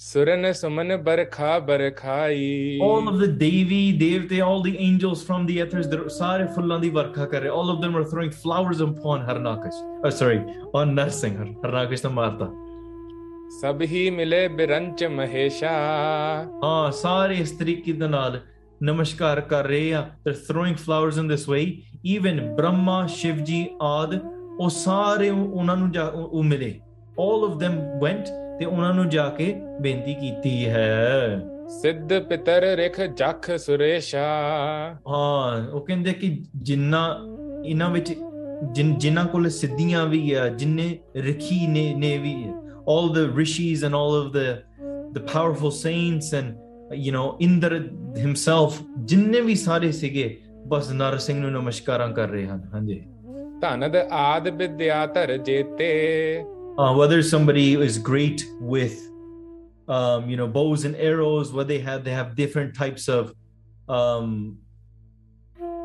[0.00, 5.86] ਸੁਰਨ ਸੁਮਨ ਬਰਖਾ ਬਰਖਾਈ all of the devi devte all the angels from the ethers
[5.92, 9.78] they're ਸਾਰੇ ਫੁੱਲਾਂ ਦੀ ਵਰਖਾ ਕਰ ਰਹੇ all of them are throwing flowers upon harnakash
[10.04, 10.38] oh sorry
[10.80, 12.50] on narsingh harnakash ਤਾਂ ਮਾਰਤਾ
[13.60, 15.70] ਸਭ ਹੀ ਮਿਲੇ ਬਿਰੰਚ ਮਹੇਸ਼ਾ
[16.64, 18.40] ਹਾਂ ਸਾਰੇ ਇਸ ਤਰੀਕੇ ਦੇ ਨਾਲ
[18.82, 21.64] ਨਮਸਕਾਰ ਕਰ ਰਹੇ ਆ they're throwing flowers in this way
[22.14, 24.18] even brahma shivji ਆਦ
[24.60, 26.74] ਉਹ ਸਾਰੇ ਉਹ- ਉਹਨਾਂ ਨੂੰ ਜਾ ਉਹ ਉਹ ਮਿਲੇ
[27.26, 31.41] all of them went ਤੇ ਉਹਨਾਂ ਨੂੰ ਜਾ ਕੇ ਬੇਨਤੀ ਕੀਤੀ ਹੈ।
[31.81, 34.27] ਸਿੱਧ ਪਿਤਰ ਰਿਖ ਜਖ ਸੁਰੇਸ਼ਾ।
[35.07, 37.19] ਹਾਂ ਉਹ ਕਹਿੰਦੇ ਕਿ ਜਿੰਨਾ
[37.65, 38.13] ਇਹਨਾਂ ਵਿੱਚ
[38.71, 43.93] ਜਿਨ ਜਿਨ੍ਹਾਂ ਕੋਲ ਸਿੱਧੀਆਂ ਵੀ ਆ ਜਿੰਨੇ ਰਖੀ ਨੇ ਨੇ ਵੀ all the rishis and
[43.93, 44.59] all of the
[45.17, 46.53] the powerful saints and
[47.07, 47.75] you know Inder
[48.23, 53.03] himself ਜਿੰਨੇ ਵੀ ਸਾਰੇ ਸੀਗੇ ਬਸ ਨਰ ਸਿੰਘ ਨੂੰ ਨਮਸਕਾਰਾਂ ਕਰ ਰਹੇ ਹਨ ਹਾਂਜੀ।
[53.61, 56.43] ਧਨਦ ਆਦ ਵਿਦਿਆ ਧਰ ਜੇਤੇ।
[56.77, 59.09] uh, whether somebody is great with
[59.87, 63.33] um, you know bows and arrows what they have they have different types of
[63.89, 64.57] um,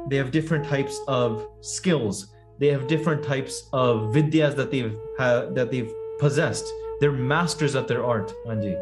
[0.08, 2.32] they have different types of skills.
[2.58, 6.66] They have different types of vidyas that they've ha- that they've possessed.
[7.00, 8.74] They're masters at their art Anji.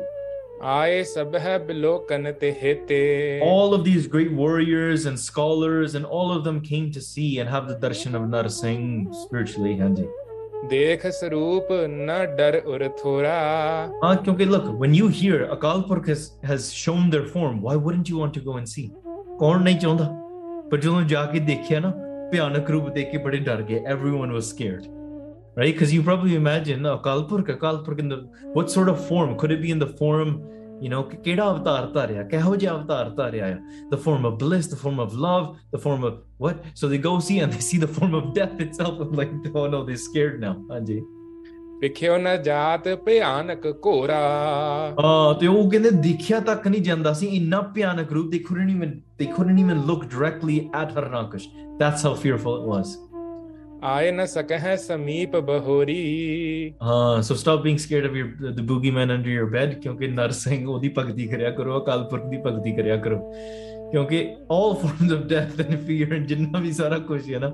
[3.42, 7.48] All of these great warriors and scholars and all of them came to see and
[7.50, 9.76] have the darshan of Narsingh spiritually,
[10.69, 13.35] ਦੇਖ ਸਰੂਪ ਨ ਡਰ ਉਰ ਥੋਰਾ
[14.07, 18.09] Uh, kyunki look, when you hear Akal Purkh has, has shown their form, why wouldn't
[18.11, 18.85] you want to go and see?
[19.39, 20.05] ਕੌਣ ਨਹੀਂ ਚਾਹੁੰਦਾ
[20.71, 21.91] ਪਰ ਜਦੋਂ ਜਾ ਕੇ ਦੇਖਿਆ ਨਾ
[22.31, 24.87] ਭਿਆਨਕ ਰੂਪ ਦੇਖ ਕੇ ਬੜੇ ਡਰ ਗਏ everyone was scared
[25.59, 28.17] right because you probably imagine no, Akal Purkh Akal Purkh in the
[28.57, 30.33] what sort of form could it be in the form
[30.81, 33.57] you know ਕਿ ਕਿਹੜਾ ਅਵਤਾਰ ਧਾਰਿਆ ਕਿਹੋ ਜਿਹਾ ਅਵਤਾਰ ਧਾਰਿਆ ਆ
[33.93, 36.13] the form of bliss the form of love the form of
[36.45, 39.33] what so they go see and they see the form of death itself and like
[39.53, 40.99] oh no they're scared now ਹਾਂਜੀ
[41.81, 44.21] ਵਿਖਿਓ ਨ ਜਾਤ ਭਿਆਨਕ ਘੋਰਾ
[44.99, 48.95] Uh, ਤੇ ਉਹ ਕਹਿੰਦੇ ਦੇਖਿਆ ਤੱਕ ਨਹੀਂ ਜਾਂਦਾ ਸੀ ਇੰਨਾ ਭਿਆਨਕ ਰੂਪ they couldn't even
[49.21, 51.45] they couldn't even look directly at Harnakash
[51.81, 52.91] that's how fearful it was
[53.84, 55.94] आए न सके है समीप बहोरी
[56.82, 60.90] ਹਾਂ so stop being scared of your the boogeyman under your bed ਕਿਉਂਕਿ ਨਰਸਿੰਗ ਉਹਦੀ
[60.98, 63.18] ਭਗਤੀ ਕਰਿਆ ਕਰੋ ਅਕਾਲ ਪੁਰਖ ਦੀ ਭਗਤੀ ਕਰਿਆ ਕਰੋ।
[63.90, 64.20] ਕਿਉਂਕਿ
[64.52, 67.52] all forms of death and fear ਜਿੰਨਾ ਵੀ ਸਾਰਾ ਕੁਝ ਹੈ ਨਾ,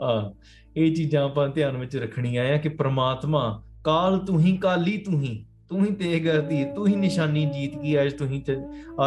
[0.00, 0.32] ਆ,
[0.76, 3.42] ਇਹ ਚੀਜ਼ਾਂ ਆਪਾਂ ਧਿਆਨ ਵਿੱਚ ਰੱਖਣੀਆਂ ਆ ਕਿ ਪ੍ਰਮਾਤਮਾ
[3.84, 8.00] ਕਾਲ ਤੂੰ ਹੀ, ਕਾਲੀ ਤੂੰ ਹੀ ਤੂੰ ਹੀ ਤੇਗ ਕਰਦੀ ਤੂੰ ਹੀ ਨਿਸ਼ਾਨੀ ਜੀਤ ਗਈ
[8.02, 8.42] ਅੱਜ ਤੂੰ ਹੀ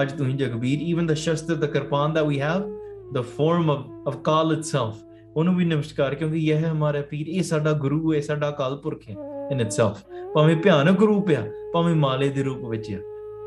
[0.02, 2.72] ਅੱਜ ਤੂੰ ਹੀ ਜਗਬੀਰ। ਇਵਨ ਦ ਸ਼ਸਤਰ ਦ ਕਿਰਪਾਨ ਦਾ ਵੀ have
[3.14, 5.04] the form of of Kaal itself
[5.38, 9.02] ਉਹਨੂੰ ਵੀ ਨਮਸਕਾਰ, ਕਿਉਂਕਿ ਇਹ ਹੈ ਹਮਾਰਾ ਪੀਰ, ਇਹ ਸਾਡਾ ਗੁਰੂ ਹੈ ਸਾਡਾ ਅਕਾਲ ਪੁਰਖ
[9.10, 9.16] ਹੈ,
[9.54, 9.98] in itself
[10.34, 12.98] ਭਾਵੇਂ ਭਿਆਨਕ ਰੂਪ ਆ, ਭਾਵੇਂ ਮਾਲੇ ਦੇ ਰੂਪ ਵਿੱਚ ਆ,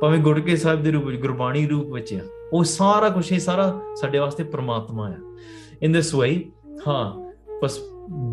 [0.01, 2.21] ਭਾਵੇਂ ਗੁਰਕੇ ਸਾਹਿਬ ਦੇ ਰੂਪ ਵਿੱਚ, ਗੁਰਬਾਣੀ ਰੂਪ ਵਿੱਚ ਆ,
[2.53, 5.37] ਉਹ ਸਾਰਾ ਕੁਝ ਇਹ ਸਾਰਾ ਸਾਡੇ ਵਾਸਤੇ ਪ੍ਰਮਾਤਮਾ ਆ।
[5.87, 6.39] In this way,
[6.89, 7.79] ਹਾਂ, ਬਸ,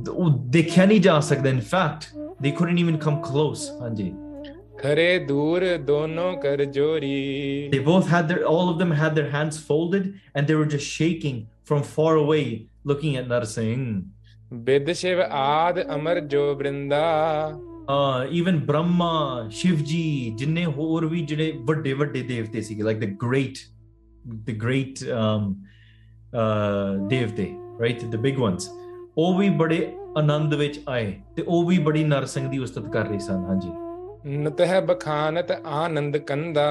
[0.10, 4.14] ਉਹ ਦੇਖਿਆ ਨਹੀਂ ਜਾ ਸਕਦਾ, in fact they couldn't even come close, ਹਾਂਜੀ।
[4.80, 9.58] ਖਰੇ ਦੂਰ ਦੋਨੋਂ ਕਰ ਜੋਰੀ they both had their all of them had their hands
[9.70, 10.04] folded
[10.36, 12.44] and they were just shaking from far away
[12.92, 13.88] looking at Narsingh
[14.54, 17.02] ਬਿਦ Shiv ਆਦ ਅਮਰ ਜੋ Brinda
[17.90, 19.10] uh even brahma
[19.62, 23.64] shivji ਜਿੰਨੇ ਹੋਰ ਵੀ ਜਿਹੜੇ ਵੱਡੇ ਵੱਡੇ ਦੇਵਤੇ ਸੀਗੇ like the great
[24.50, 25.50] the great um
[26.44, 28.70] uh ਦੇਵਤੇ right the big ones
[29.18, 29.88] ਉਹ ਵੀ ਬੜੇ
[30.18, 33.70] ਆਨੰਦ ਵਿੱਚ ਆਏ ਤੇ ਉਹ ਵੀ ਬੜੀ ਨਰਸਿੰਘ ਦੀ ਉਸਤਤ ਕਰ ਰਹੇ ਸਨ ਹਾਂਜੀ
[34.28, 36.64] ਨਤਹਿ ਬਖਾਨਤ ਆਨੰਦ ਕੰਦਾ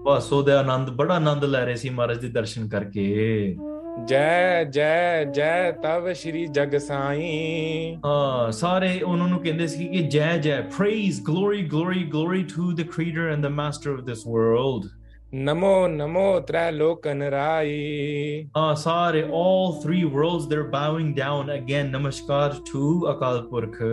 [0.00, 3.56] ਬਸ ਉਹਦਾ ਆਨੰਦ ਬੜਾ ਆਨੰਦ ਲੈ ਰਹੇ ਸੀ ਮਹਾਰਾਜ ਦੇ ਦਰਸ਼ਨ ਕਰਕੇ
[4.08, 10.36] ਜੈ ਜੈ ਜੈ ਤਵ ਸ਼੍ਰੀ ਜਗ ਸਾਈ ਹਾਂ ਸਾਰੇ ਉਹਨਾਂ ਨੂੰ ਕਹਿੰਦੇ ਸੀ ਕਿ ਜੈ
[10.36, 14.88] ਜੈ praise glory glory glory to the creator and the master of this world
[15.34, 22.48] ਨਮੋ ਨਮੋ ਤ੍ਰੈ ਲੋਕਨ ਰਾਈ Ah, ਸਾਰੇ all three worlds they're bowing down again namaskar
[22.72, 23.84] to akal purkh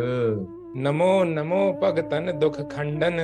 [0.78, 3.20] ਨਮੋ ਨਮੋ ਭਗਤਨ ਦੁਖ ਖੰਡਨ।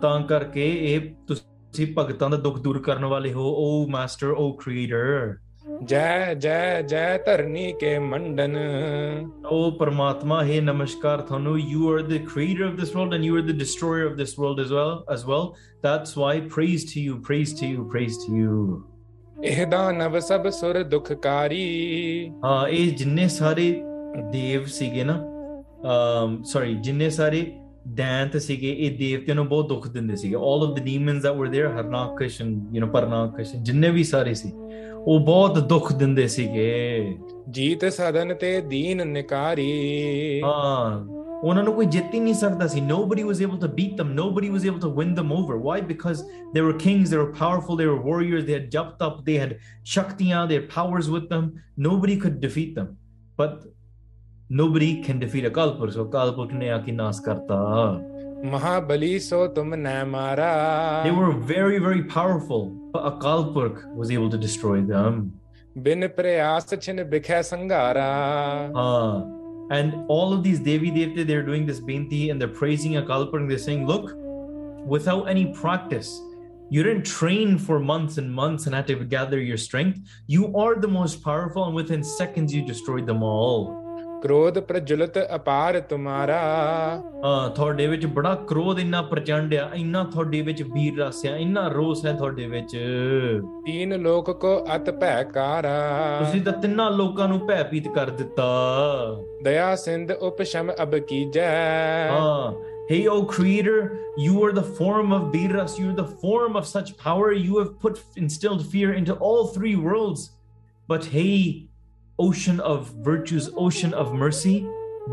[0.00, 5.36] ਤਾਂ ਕਰਕੇ ਇਹ ਤੁਸੀਂ ਭਗਤਾਂ ਦਾ ਦੁੱਖ ਦੂਰ ਕਰਨ ਵਾਲੇ ਹੋ ਓ ਮਾਸਟਰ ਓ ਕ੍ਰੀਏਟਰ
[5.84, 8.56] ਜੈ ਜੈ ਜੈ ਧਰਨੀ ਕੇ ਮੰਡਨ।
[9.46, 13.42] ਓ ਪਰਮਾਤਮਾ ਹੈ ਨਮਸਕਾਰ ਤੁਹਾਨੂੰ। You are the creator of this world and you are
[13.42, 15.48] the destroyer of this world as well as well
[15.82, 18.82] that's why praise to you praise to you praise to you
[19.44, 23.70] ਇਹ ਦਾਨਵ ਸਭ ਸੁਰ ਦੁਖਕਾਰੀ। ਹਾਂ ਇਹ ਜਿੰਨੇ ਸਾਰੇ
[24.32, 25.18] ਦੇਵ ਸੀਗੇ ਨਾ
[25.77, 27.51] um sorry ਜਿੰਨੇ ਸਾਰੇ
[27.87, 31.51] ਦੈਂਤ ਸੀਗੇ ਇਹ ਦੇਵਤਿਆਂ ਨੂੰ ਬਹੁਤ ਦੁੱਖ ਦਿੰਦੇ ਸੀਗੇ all of the demons that were
[31.55, 34.51] there Harnakash and you know ਪਰਨਾਕਸ਼ ਜਿੰਨੇ ਵੀ ਸਾਰੇ ਸੀ
[34.97, 37.17] ਉਹ ਬਹੁਤ ਦੁੱਖ ਦਿੰਦੇ ਸੀਗੇ
[37.49, 41.05] ਜੀਤ ਸਦਨ ਤੇ ਦੀਨ ਨਿਕਾਰੀ ਹਾਂ
[41.43, 44.51] ਉਹਨਾਂ ਨੂੰ ਕੋਈ ਜਿੱਤ ਹੀ ਨਹੀਂ ਸਕਦਾ ਸੀ nobody was able to beat them nobody
[44.55, 46.21] was able to win them over why because
[46.53, 49.55] they were kings they were powerful they were warriors they had jumped up they had
[49.95, 51.49] shaktiya they had powers with them
[51.87, 52.87] nobody could defeat them
[53.41, 53.65] but
[54.50, 55.94] nobody can defeat a Pursh.
[55.94, 58.02] So Akal nas karta.
[58.44, 59.70] Mahabali so tum
[60.10, 61.02] mara.
[61.04, 65.32] They were very, very powerful, but a kalpur was able to destroy them.
[65.82, 66.32] Bin sangara.
[68.74, 69.24] Ah.
[69.70, 73.38] And all of these Devi Devte, they're doing this Binti and they're praising a kalpur
[73.38, 74.12] and They're saying, look,
[74.86, 76.22] without any practice,
[76.70, 80.00] you didn't train for months and months and had to gather your strength.
[80.26, 83.87] You are the most powerful, and within seconds, you destroyed them all.
[84.22, 86.40] ਕ੍ਰੋਧ ਪ੍ਰਜੁਲਤ ਅਪਾਰ ਤੁਮਾਰਾ
[87.18, 91.66] Uh, ਤੁਹਾਡੇ ਵਿੱਚ ਬੜਾ ਕ੍ਰੋਧ ਇੰਨਾ ਪ੍ਰਚੰਡ ਆ ਇੰਨਾ ਤੁਹਾਡੇ ਵਿੱਚ ਵੀਰ ਰਸ ਆ ਇੰਨਾ
[91.68, 92.76] ਰੋਸ ਹੈ ਤੁਹਾਡੇ ਵਿੱਚ
[93.66, 95.72] ਤੀਨ ਲੋਕ ਕੋ ਅਤ ਭੈ ਕਾਰਾ
[96.18, 98.46] ਤੁਸੀਂ ਤਾਂ ਤਿੰਨਾਂ ਲੋਕਾਂ ਨੂੰ ਭੈਭੀਤ ਕਰ ਦਿੱਤਾ
[99.44, 101.48] ਦਇਆ ਸਿੰਧ ਉਪਸ਼ਮ ਅਬ ਕੀਜੈ
[102.18, 102.52] Ah,
[102.90, 103.78] hey, O Creator,
[104.18, 107.32] you are the form of Biras, you are the form of such power.
[107.32, 110.22] You have put instilled fear into all three worlds.
[110.88, 111.67] But hey,
[112.18, 114.66] ocean of virtues, ocean of mercy.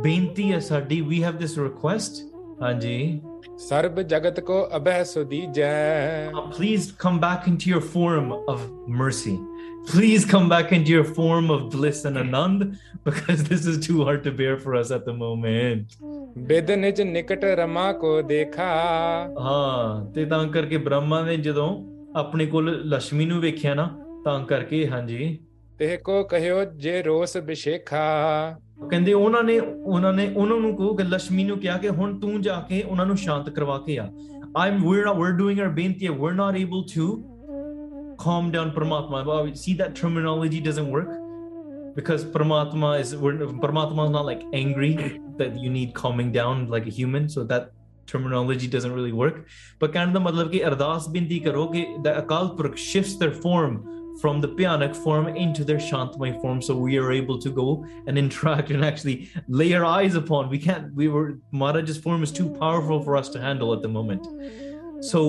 [0.04, 0.60] Bainti ਹੈ
[1.08, 2.24] we have this request.
[2.62, 3.82] ਹਾਂਜੀ uh,
[6.58, 9.38] please come back into your form of mercy.
[9.92, 12.64] Please come back into your form of bliss and anand
[13.04, 15.98] because this is too hard to bear for us at the moment.
[16.48, 18.66] ਬਿਦ ਨਿਕਟ ਰਮਾ ਕੋ ਦੇਖਾ
[19.40, 21.68] ਹਾਂ ਤੇ ਤਾਂ ਕਰਕੇ ਬ੍ਰਹਮਾ ਨੇ ਜਦੋਂ
[22.16, 23.90] ਆਪਣੇ ਕੋਲ ਲక్ష్ਮੀ ਨੂੰ ਵੇਖਿਆ ਨਾ
[24.26, 25.38] ਤਾਂ ਕਰਕੇ ਹਾਂਜੀ
[25.80, 28.04] ਤਿਹ ਕੋ ਕਹਿਓ ਜੇ ਰੋਸ ਬਿਸ਼ੇਖਾ
[28.90, 32.42] ਕਹਿੰਦੇ ਉਹਨਾਂ ਨੇ ਉਹਨਾਂ ਨੇ ਉਹਨਾਂ ਨੂੰ ਕਹੋ ਕਿ ਲక్ష్ਮੀ ਨੂੰ ਕਿਹਾ ਕਿ ਹੁਣ ਤੂੰ
[32.42, 34.10] ਜਾ ਕੇ ਉਹਨਾਂ ਨੂੰ ਸ਼ਾਂਤ ਕਰਵਾ ਕੇ ਆ
[34.58, 37.08] ਆਮ ਵੀਰ ਨਾ we're doing our benti we're not able to
[38.18, 39.26] calm down Paramatma.
[39.26, 41.10] Wow, see that terminology doesn't work
[41.96, 43.14] because Paramatma is
[43.64, 47.28] Paramatma is not like angry that you need calming down like a human.
[47.30, 47.72] So that
[48.08, 49.42] terminology doesn't really work.
[49.80, 53.32] But kind of the matlab ki ardas binti karo ki the Akal Purk shifts their
[53.32, 53.78] form
[54.21, 57.67] from the Pyanak form into their Shantmay form, so we are able to go
[58.07, 59.15] and interact and actually
[59.49, 60.51] lay our eyes upon.
[60.51, 60.93] We can't.
[60.95, 64.27] We were Maharaj's form is too powerful for us to handle at the moment.
[65.11, 65.23] So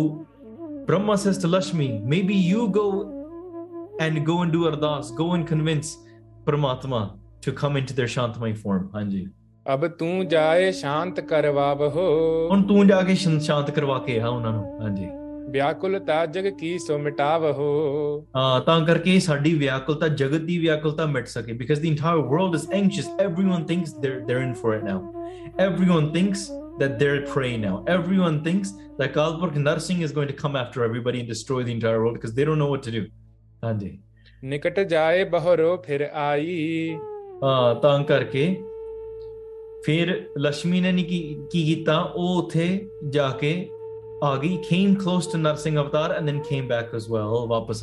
[0.88, 2.88] Brahma says to Lashmi, maybe you go
[4.00, 5.96] and go and do ardas, go and convince
[6.46, 7.02] Paramatma
[7.42, 8.90] to come into their Shantmay form.
[8.94, 9.28] Hanji.
[9.74, 12.06] ਅਬ ਤੂੰ ਜਾਏ ਸ਼ਾਂਤ ਕਰਵਾਵਹੋ
[12.52, 15.08] ਹੁਣ ਤੂੰ ਜਾ ਕੇ ਸ਼ਾਂ- ਸ਼ਾਂਤ ਕਰਵਾ ਕੇ ਆ ਉਹਨਾਂ ਨੂੰ ਹਾਂਜੀ
[15.51, 18.27] ਵਿਆਕੁਲਤਾ ਜਗ ਕੀ ਸੋ ਮਿਟਾਵਹੋ
[18.67, 23.11] ਤਾਂ ਕਰਕੇ ਸਾਡੀ ਵਿਆਕੁਲਤਾ ਜਗਤ ਦੀ ਵਿਆਕੁਲਤਾ ਮਿਟ ਸਕੇ because the entire world is anxious
[23.27, 25.01] everyone thinks they're they're in for it now
[25.67, 26.47] everyone thinks
[26.79, 27.85] that they're prey now.
[27.89, 31.73] Everyone thinks that Kalpur Kandar Singh is going to come after everybody and destroy the
[31.73, 33.07] entire world because they don't know what to do.
[33.63, 33.93] Andy.
[34.45, 36.97] निकट जाए बहरो फिर आई
[37.43, 38.45] ਹਾਂ ਤਾਂ ਕਰਕੇ
[39.85, 41.05] ਫਿਰ ਲక్ష్ਮੀ ਨੇ ਨਹੀਂ
[41.51, 42.69] ਕੀ ਕੀਤਾ ਉਹ ਉਥੇ
[43.11, 43.53] ਜਾ ਕੇ
[44.23, 47.47] Agi came close to Narsingh Avatar and then came back as well.
[47.47, 47.83] Vapas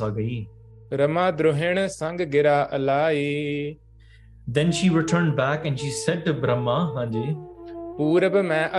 [0.90, 3.78] Rama Sang Gira Alai.
[4.48, 7.36] Then she returned back and she said to Brahma, Hanji,
[7.96, 8.72] पूरब मैं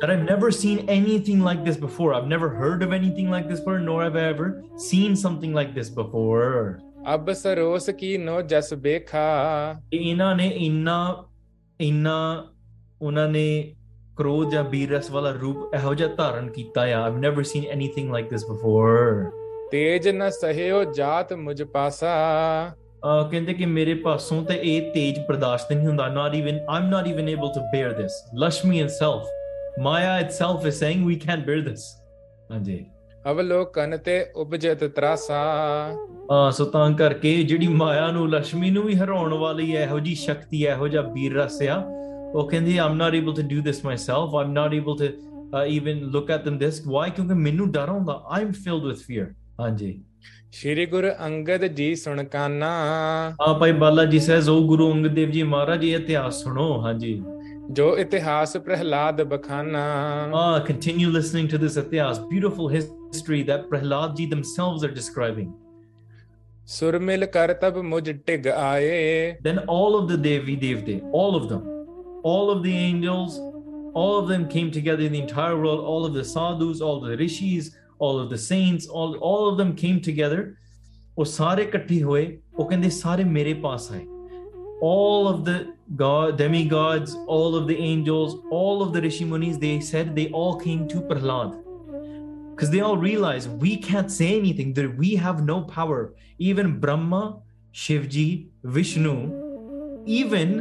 [0.00, 3.58] that I've never seen anything like this before I've never heard of anything like this
[3.58, 8.72] before nor have I ever seen something like this before अब सरोस की no जस
[8.74, 10.48] बेखा इना ने
[14.18, 18.34] ਕ੍ਰੋਧ ਜਾਂ ਬੀਰਸ ਵਾਲਾ ਰੂਪ ਇਹੋ ਜਿਹਾ ਧਾਰਨ ਕੀਤਾ ਆ। I've never seen anything like
[18.34, 19.30] this before.
[19.70, 22.12] ਤੇਜ ਨ ਸਹਿਓ ਜਾਤ ਮੁਝ ਪਾਸਾ।
[23.30, 27.28] ਕਹਿੰਦੇ ਕਿ ਮੇਰੇ ਪਾਸੋਂ ਤੇ ਇਹ ਤੇਜ ਬਰਦਾਸ਼ਤ ਨਹੀਂ ਹੁੰਦਾ। Not even I'm not even
[27.34, 29.28] able to bear this Lashmi itself
[29.84, 31.84] Maya itself is saying we can't bear this
[32.52, 32.84] ਹਾਂਜੀ।
[33.30, 35.38] ਅਵਲੋਕਨ ਤੇ ਉਪਜਤ ਤਰਾਸਾ।
[36.32, 40.14] ਆ ਸੋ ਤਾਂ ਕਰਕੇ ਜਿਹੜੀ ਮਾਇਆ ਨੂੰ ਲక్ష్ਮੀ ਨੂੰ ਵੀ ਹਰਾਉਣ ਵਾਲੀ ਹੈ ਇਹੋ ਜੀ
[40.14, 41.78] ਸ਼ਕਤੀ ਹੈ ਇਹੋ ਜਿਹਾ ਵੀਰ ਰਸ ਆ
[42.32, 44.34] well, Kendi, I'm not able to do this myself.
[44.34, 45.16] I'm not able to
[45.52, 46.80] uh, even look at them this.
[46.84, 47.10] Why?
[47.10, 47.30] Because
[48.30, 49.34] I'm filled with fear.
[49.58, 50.02] Anji.
[50.50, 53.34] Shri Guru Angad Ji Sunakana.
[53.40, 57.24] Ah, Bhai Bala says, Oh Guru Angad Dev Ji Maharaj, suno, Anji.
[57.72, 60.30] Jo itihas Prahlad Bakhana.
[60.34, 65.54] Ah, continue listening to this itihas, beautiful history that Prahlad Ji themselves are describing.
[66.66, 69.38] Surmil Kartab Mujtig Aye.
[69.42, 71.77] Then all of the Devi Devi, all of them
[72.23, 73.39] all of the angels,
[73.93, 77.09] all of them came together in the entire world, all of the sadhus, all of
[77.09, 80.57] the rishis, all of the saints, all, all of them came together.
[81.17, 82.25] ਉਹ ਸਾਰੇ ਇਕੱਠੇ ਹੋਏ
[82.59, 84.05] ਉਹ ਕਹਿੰਦੇ ਸਾਰੇ ਮੇਰੇ ਪਾਸ ਆਏ
[84.83, 85.53] all of the
[85.99, 90.57] god demigods all of the angels all of the rishi munis they said they all
[90.63, 91.53] came to prahlad
[92.49, 96.01] because they all realized we can't say anything that we have no power
[96.49, 97.21] even brahma
[97.83, 98.27] shivji
[98.79, 99.15] vishnu
[100.19, 100.53] even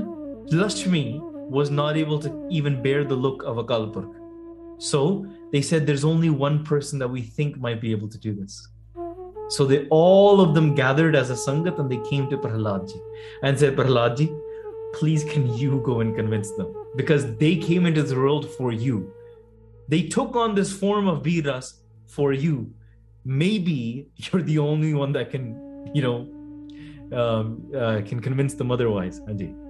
[0.63, 1.05] lakshmi
[1.50, 4.16] was not able to even bear the look of Akal Purkh
[4.78, 8.34] so they said there's only one person that we think might be able to do
[8.34, 8.68] this.
[9.50, 13.00] So they all of them gathered as a sangat and they came to prahlad ji
[13.44, 14.30] and said prahlad ji
[14.94, 16.74] please can you go and convince them?
[16.96, 19.12] Because they came into the world for you.
[19.88, 22.72] They took on this form of Bir Ras for you.
[23.24, 25.56] Maybe you're the only one that can
[25.94, 26.18] you know
[27.18, 29.67] um, uh, can convince them otherwise ਹਾਂਜੀ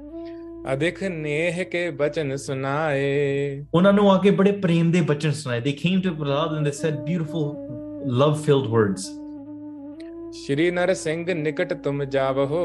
[0.73, 5.73] ਅਦਿਖ ਨੇਹ ਕੇ ਬਚਨ ਸੁਨਾਏ ਉਹਨਾਂ ਨੂੰ ਆ ਕੇ ਬੜੇ ਪ੍ਰੇਮ ਦੇ ਬਚਨ ਸੁਣਾਏ they
[5.81, 7.45] came to prahlad and they said beautiful
[8.21, 9.05] love filled words
[10.41, 12.59] Shri Narsingh ਨਿਕਟ ਤੁਮ ਜਾਵਹੋ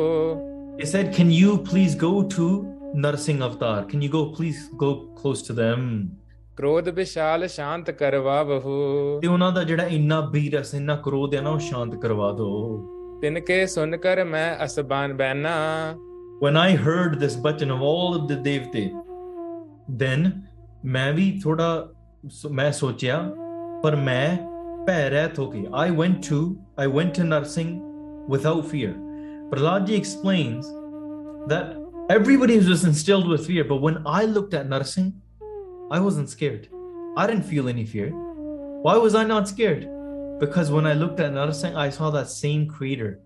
[0.80, 2.50] they said can you please go to
[3.06, 5.88] narsing avatar can you go please go close to them
[6.56, 11.58] ਕ੍ਰੋਧ ਵਿਸ਼ਾਲ ਸ਼ਾਂਤ ਕਰਵਾਵਹੋ ਤੇ ਉਹਨਾਂ ਦਾ ਜਿਹੜਾ ਇੰਨਾ ਬੀਰਸ ਇੰਨਾ ਕ੍ਰੋਧ ਹੈ ਨਾ ਉਹ
[11.58, 12.78] ਸ਼ਾਂਤ ਕਰਵਾ ਦਿਓ
[13.22, 15.52] ਤਿਨ ਕੇ ਸੁਨ ਕਰ ਮੈਂ ਅਸਬਾਨ ਬੈਨਾ
[16.42, 18.90] when I heard this bachan of all of the devte,
[19.88, 20.48] then
[20.84, 23.18] मैं Thoda थोड़ा मैं सोचा
[23.84, 28.92] पर मैं I went to I without fear.
[29.50, 30.66] Prahlad explains
[31.46, 31.76] that
[32.10, 35.12] everybody was instilled with fear, but when I looked at Narsingh,
[35.92, 36.68] I wasn't scared.
[37.16, 38.10] I didn't feel any fear.
[38.10, 39.88] Why was I not scared?
[40.40, 43.20] Because when I looked at Narsingh, I saw that same creator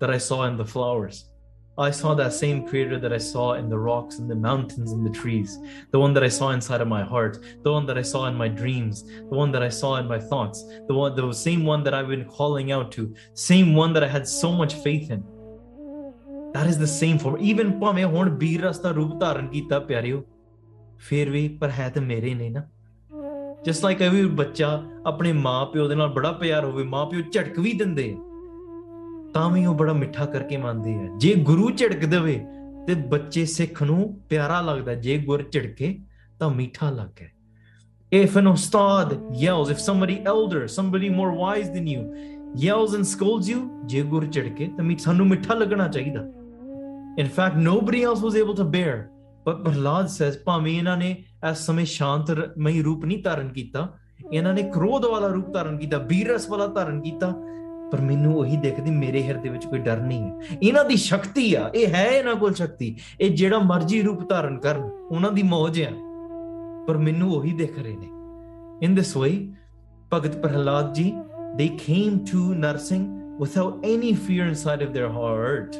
[0.00, 1.30] that I saw in the flowers.
[1.77, 5.05] I saw that same creator that I saw in the rocks and the mountains and
[5.05, 5.57] the trees,
[5.91, 8.35] the one that I saw inside of my heart, the one that I saw in
[8.35, 11.83] my dreams, the one that I saw in my thoughts, the one the same one
[11.83, 15.23] that I've been calling out to, same one that I had so much faith in.
[16.53, 20.23] That is the same for even ਭਾਵੇਂ ਹੁਣ ਬੀਰ ਰਸਤਾ ਰੂਪ ਧਾਰਨ ਕੀਤਾ ਪਿਆਰਿਓ
[21.07, 22.67] ਫਿਰ ਵੀ ਪਰ ਹੈ ਤੇ ਮੇਰੇ ਨੇ ਨਾ
[23.65, 24.69] ਜਸਟ ਲਾਈਕ ਐਵਰੀ ਬੱਚਾ
[25.07, 28.24] ਆਪਣੇ ਮਾਪਿਓ ਦੇ ਨਾਲ ਬੜਾ ਪਿਆਰ ਹੋਵੇ ਮਾਪਿਓ ਝਟਕ ਵੀ ਦਿੰਦੇ ਆ
[29.36, 32.46] ਤਾਂ ਵੀ ਉਹ ਬੜਾ ਮਿੱਠਾ ਕਰਕੇ ਮੰਨਦੇ ਆ। ਜੇ ਗੁਰੂ ਝਿੜਕ ਦੇਵੇ
[32.86, 35.98] ਤੇ ਬੱਚੇ ਸਿੱਖ ਨੂੰ ਪਿਆਰਾ ਲੱਗਦਾ ਜੇ ਗੁਰ ਝਿੜਕੇ
[36.38, 37.26] ਤਾਂ ਮਿੱਠਾ ਲੱਗਦਾ
[38.16, 42.02] if an ustad yells, if somebody elder, somebody more wise than you
[42.66, 46.20] yells and scolds you, ਜੇ ਗੁਰ ਝਿੜਕੇ ਤਾਂ ਮਿੱਠਾ, ਸਾਨੂੰ ਮਿੱਠਾ ਲੱਗਣਾ ਚਾਹੀਦਾ।
[47.20, 48.96] In fact, nobody else was able to bear
[49.48, 53.88] but Prahlad says, ਭਾਵੇਂ ਇਹਨਾਂ ਨੇ ਇਸ ਸਮੇਂ ਸ਼ਾਂਤਮਈ ਰੂਪ ਨਹੀਂ ਧਾਰਨ ਕੀਤਾ,
[54.32, 57.34] ਇਹਨਾਂ ਨੇ ਕ੍ਰੋਧ ਵਾਲਾ ਰੂਪ ਧਾਰਨ ਕੀਤਾ, ਬੀਰਸ ਵਾਲਾ ਧਾਰਨ ਕੀਤਾ
[57.92, 61.70] ਪਰ ਮੈਨੂੰ ਉਹੀ ਦਿਖਦੀ ਮੇਰੇ ਹਿਰਦੇ ਵਿੱਚ ਕੋਈ ਡਰ ਨਹੀਂ ਹੈ ਇਹਨਾਂ ਦੀ ਸ਼ਕਤੀ ਆ
[61.74, 65.90] ਇਹ ਹੈ ਇਹਨਾਂ ਕੋਲ ਸ਼ਕਤੀ ਇਹ ਜਿਹੜਾ ਮਰਜ਼ੀ ਰੂਪ ਧਾਰਨ ਕਰਨ ਉਹਨਾਂ ਦੀ ਮੌਜ ਆ
[66.86, 69.30] ਪਰ ਮੈਨੂੰ ਉਹੀ ਦਿਖ ਰਹੇ ਨੇ ਇਨ ਦਿਸ ਵੇ
[70.14, 71.12] ਭਗਤ ਪ੍ਰਹਲਾਦ ਜੀ
[71.58, 73.04] they came to nursing
[73.38, 75.76] without any fear inside of their heart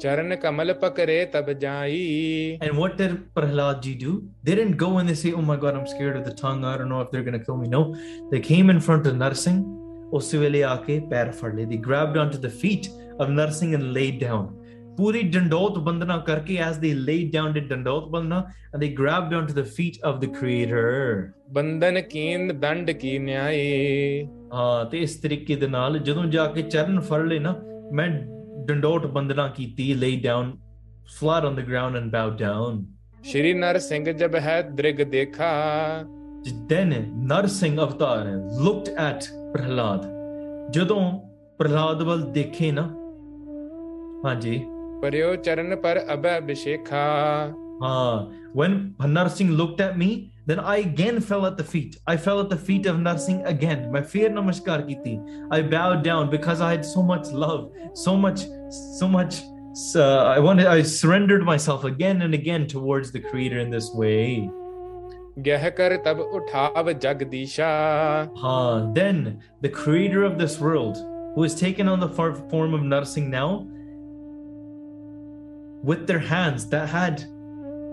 [0.00, 4.12] ਚਰਨ ਕਮਲ ਪਕਰੇ ਤਬ ਜਾਈ and what did prahlad ji do
[4.46, 6.74] they didn't go and they say oh my god i'm scared of the tongue i
[6.80, 7.82] don't know if they're going to kill me no
[8.32, 9.60] they came in front of nursing
[10.14, 12.86] ਉਸ ਵੇਲੇ ਆ ਕੇ ਪੈਰ ਫੜ ਲਈ they grabbed on to the feet
[13.20, 14.46] of Narsingh and laid down
[14.96, 18.38] ਪੂਰੀ ਡੰਡੋਤ ਬੰਦਨਾ ਕਰਕੇ ਐਸ ਦੇ ਲੇਡ ਡਾਊਨ ਦੇ dandot bandana
[18.74, 24.24] and they grabbed on to the feet of the creator ਬੰਦਨ ਕੀਨ ਦੰਡ ਕੀ ਨਿਆਏ?
[24.54, 27.54] ਹਾਂ ਤੇ ਇਸ ਤਰੀਕੇ ਦੇ ਨਾਲ ਜਦੋਂ ਜਾ ਕੇ ਚਰਨ ਫੜ ਲੈ ਨਾ
[27.92, 28.08] ਮੈਂ
[28.66, 30.56] ਡੰਡੋਤ ਬੰਦਨਾ ਕੀਤੀ laid down
[31.18, 32.84] flat on the ground and bow down
[33.24, 35.52] Shri Narsingh ਜਬ ਹੈ ਦ੍ਰਿਗ ਦੇਖਾ।
[36.42, 36.92] ਜਿਦਨ
[37.46, 38.26] Narsingh avatar
[38.64, 39.24] looked at
[39.55, 40.07] Prahlad
[40.71, 41.01] ਜਦੋਂ
[41.59, 42.81] ਪ੍ਰਹਲਾਦ ਵੱਲ ਦੇਖੇ ਨਾ
[44.25, 44.59] ਹਾਂਜੀ
[45.01, 47.05] ਪਰਿਓ ਚਰਨ ਪਰ ਅਬੈ ਅਭਿਸ਼ੇਖਾ
[47.83, 48.27] ਹਾਂ
[48.59, 48.71] when
[49.15, 50.09] Narsing looked at me
[50.49, 53.89] then I again fell at the feet I fell at the feet of Narsing again
[53.91, 55.17] ਮੈਂ ਫੇਰ ਨਮਸਕਾਰ ਕੀਤੀ
[55.57, 57.61] I bowed down because I had so much love
[58.05, 58.45] so much
[58.99, 59.41] so much
[59.95, 64.49] uh, I wanted I surrendered myself again and again towards the creator in this way
[65.36, 65.60] Then
[69.60, 70.96] the creator of this world,
[71.34, 73.66] who has taken on the form of Narsingh now,
[75.82, 77.24] with their hands that had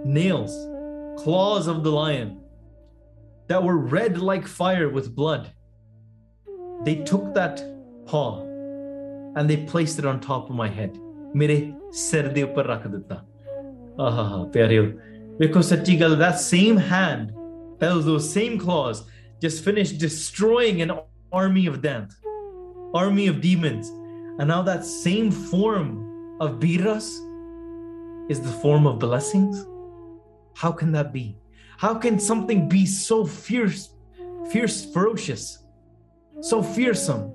[0.06, 0.52] nails,
[1.22, 2.38] claws of the lion,
[3.48, 5.52] that were red like fire with blood,
[6.86, 7.64] they took that
[8.06, 8.42] paw
[9.36, 10.98] and they placed it on top of my head.
[11.34, 13.24] Mere sir de upar rakh ditta.
[13.98, 14.94] Ah, pyareo.
[15.42, 17.34] Because Satigal, that same hand,
[17.80, 19.06] those, those same claws,
[19.42, 20.92] just finished destroying an
[21.32, 22.16] army of death,
[22.94, 23.90] army of demons.
[24.38, 27.06] And now that same form of Bir Ras
[28.30, 29.66] is the form of blessings.
[30.56, 31.36] How can that be?
[31.80, 33.96] How can something be so fierce,
[34.52, 35.64] fierce, ferocious,
[36.42, 37.34] so fearsome,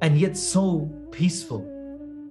[0.00, 1.60] and yet so peaceful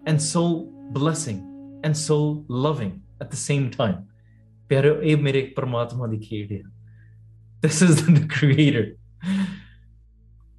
[0.07, 1.48] and so blessing?
[1.83, 3.97] and so loving at the same time.
[4.69, 6.61] प्यारे ये मेरे एक परमात्मा दी खेड है
[7.63, 8.89] this is the creator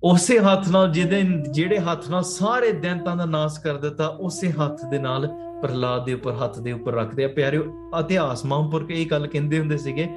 [0.02, 4.84] ਉਸੇ ਹੱਥ ਨਾਲ ਜਿਹਦੇ ਜਿਹੜੇ ਹੱਥ ਨਾਲ ਸਾਰੇ ਦੈਂਤਾਂ ਦਾ ਨਾਸ ਕਰ ਦਿੱਤਾ ਉਸੇ ਹੱਥ
[4.90, 5.26] ਦੇ ਨਾਲ
[5.62, 7.64] ਪ੍ਰਹਲਾਦ ਦੇ ਉੱਪਰ ਹੱਥ ਦੇ ਉੱਪਰ ਰੱਖਦੇ ਆ ਪਿਆਰਿਓ
[7.98, 10.08] ਇਤਿਹਾਸ ਮਾਮਪੁਰ ਕੇ ਇਹ ਗੱਲ ਕਹਿੰਦੇ ਹੁੰਦੇ ਸੀਗੇ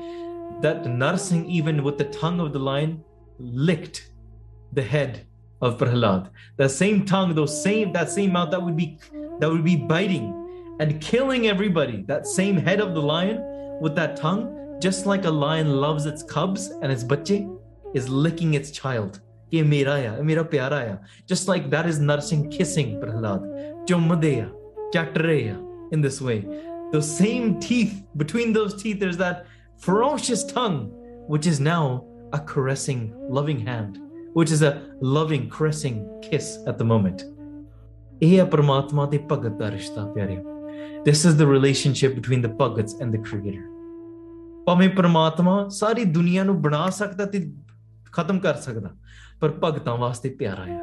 [0.62, 3.04] that Narsingh even with the tongue of the lion
[3.40, 4.12] licked
[4.72, 5.26] the head
[5.62, 6.30] of Prahlad.
[6.58, 8.98] That same tongue, those same that same mouth that would be
[9.40, 10.28] that would be biting
[10.80, 12.04] and killing everybody.
[12.04, 13.42] That same head of the lion
[13.82, 17.48] with that tongue, just like a lion loves its cubs and its bache,
[17.94, 19.22] is licking its child.
[19.52, 23.86] just like that is Narsingh kissing Prahlad.
[23.86, 24.52] Chumadeya
[24.94, 26.46] chatreya in this way.
[26.92, 29.46] Those same teeth between those teeth there's that
[29.78, 30.92] ferocious tongue
[31.28, 34.00] which is now a caressing loving hand
[34.34, 37.24] which is a loving caressing kiss at the moment.
[38.22, 40.06] ਇਹ ਪਰਮਾਤਮਾ ਤੇ ਭਗਤ ਦਾ ਰਿਸ਼ਤਾ
[41.08, 43.64] this is the relationship between the Bhagat and the creator.
[44.66, 47.54] ਭਾਵੇਂ ਪਰਮਾਤਮਾ ਸਾਰੀ ਦੁਨੀਆ ਨੂੰ ਬਣਾ ਸਕਦਾ ਤੇ
[48.12, 48.90] ਖਤਮ ਕਰ ਸਕਦਾ
[49.42, 50.80] ਪਰ ਭਗਤਾਂ ਵਾਸਤੇ ਪਿਆਰਾ ਹੈ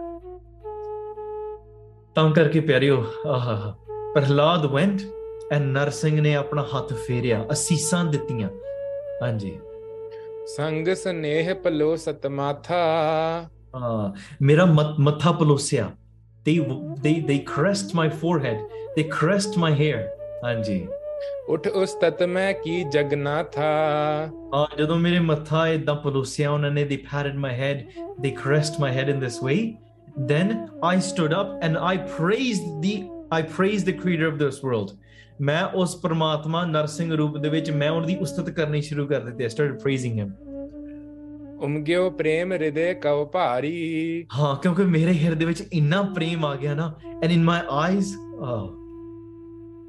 [2.15, 3.79] ਤਾਂ ਕਰਕੇ ਪਿਆਰਿਓ ਆਹਾ
[4.15, 5.01] ਪ੍ਰਹਲਾਦ went
[5.57, 8.49] and ਨਰਸਿੰਘ ਨੇ ਆਪਣਾ ਹੱਥ ਫੇਰਿਆ ਅਸੀਸਾਂ ਦਿੱਤੀਆਂ।
[9.23, 9.59] ਹਾਂਜੀ।
[10.47, 12.81] ਸੰਗ ਸਨੇਹ ਪਲੋ ਸਤਮਾਥਾ
[13.77, 15.91] uh, ਮੇਰਾ ਮੱਥ- ਮੱਥਾ ਪਲੋਸਿਆ
[16.49, 16.59] they
[17.05, 18.61] they they caressed my forehead
[18.98, 20.04] they caressed my hair
[20.44, 20.86] ਹਾਂਜੀ
[21.50, 26.86] ਉਠ ਉਸ ਤਤ ਮੈਂ ਕੀ ਜਗਨਾ ਥਾ uh, ਜਦੋਂ ਮੇਰੇ ਮੱਥਾ ਇਦਾਂ ਪਲੋਸਿਆ ਉਹਨਾਂ ਨੇ
[26.86, 27.84] they patted my head
[28.26, 29.60] they caressed my head in this way
[30.32, 30.54] then
[30.84, 32.96] I stood up and I praised the
[33.32, 34.96] I praised the creator of this world
[35.42, 39.50] ਮੈਂ ਉਸ ਪਰਮਾਤਮਾ ਨਰਸਿੰਘ ਰੂਪ ਦੇ ਵਿੱਚ ਮੈਂ ਉਹਦੀ ਉਸਤਤ ਕਰਨੀ ਸ਼ੁਰੂ ਕਰ ਦਿੱਤੀ I
[39.50, 40.32] started praising him
[41.66, 46.94] ਉਮਗਿਓ ਪ੍ਰੇਮ ਹਿਰਦੇ ਕਉ ਭਾਰੀ ਹਾਂ ਕਿਉਂਕਿ ਮੇਰੇ ਹਿਰਦੇ ਵਿੱਚ ਇੰਨਾ ਪ੍ਰੇਮ ਆ ਗਿਆ ਨਾ
[47.24, 48.10] and in my eyes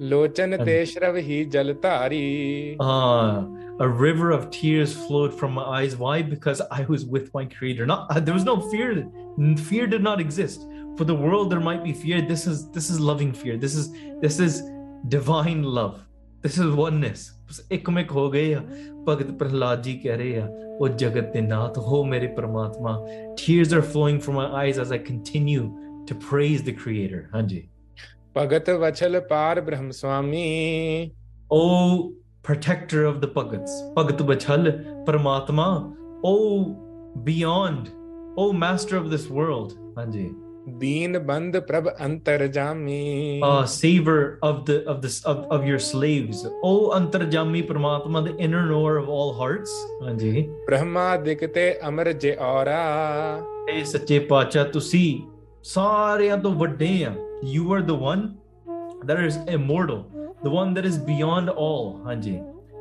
[0.00, 3.44] oh ਲੋਚਨ ਤੇ ਸ਼ਰਵ ਹੀ ਜਲ ਧਾਰੀ uh,
[3.78, 5.96] a river of tears flowed from my eyes.
[6.02, 6.22] Why?
[6.22, 7.86] Because I was with my Creator.
[7.86, 9.06] Not uh, there was no fear.
[9.68, 10.66] Fear did not exist.
[10.98, 12.20] For the world, there might be fear.
[12.22, 13.56] This is this is loving fear.
[13.64, 13.90] This is
[14.22, 14.62] this is
[15.16, 15.98] divine love.
[16.46, 17.26] This is oneness.
[17.72, 18.62] ਇੱਕ ਮਿਕ ਹੋ ਗਏ ਆ
[19.06, 20.48] ਭਗਤ ਪ੍ਰਹਲਾਦ ਜੀ ਕਹਿ ਰਹੇ ਆ
[20.80, 22.98] ਉਹ ਜਗਤ ਦੇ ਨਾਥ ਹੋ ਮੇਰੇ ਪ੍ਰਮਾਤਮਾ
[23.40, 25.66] tears are flowing from my eyes as I continue
[26.08, 27.62] to praise the creator ਹਾਂਜੀ
[28.35, 31.11] ਭਗਤ ਵਛਲ ਪਾਰ ਬ੍ਰਹਮ ਸੁਆਮੀ
[31.53, 31.63] O
[32.47, 34.67] protector of the Bhagats, Bhagat Bachal,
[35.07, 35.65] Paramatma,
[36.23, 36.35] O
[37.25, 37.89] beyond,
[38.37, 39.73] O master of this world,
[40.79, 46.43] ਦੀਨ ਬੰਦ ਪ੍ਰਭ ਅੰਤਰ ਜਾਮੀ uh, saver of the of this of, of your slaves,
[46.69, 49.73] O Antarjami Paramatma, the inner knower of all hearts,
[50.03, 52.79] Hanji, Brahma ਦਿਕਤੇ ਅਮਰ ਜੇ ਔਰਾ
[53.73, 55.21] ਇਹ ਸੱਚੇ ਪਾਤਸ਼ਾਹ ਤੁਸੀਂ
[55.73, 57.13] ਸਾਰਿਆਂ ਤੋਂ ਵੱਡੇ ਆ
[57.54, 58.24] you are the one
[59.08, 60.02] that is immortal
[60.42, 62.38] the one that is beyond all ਹਾਂਜੀ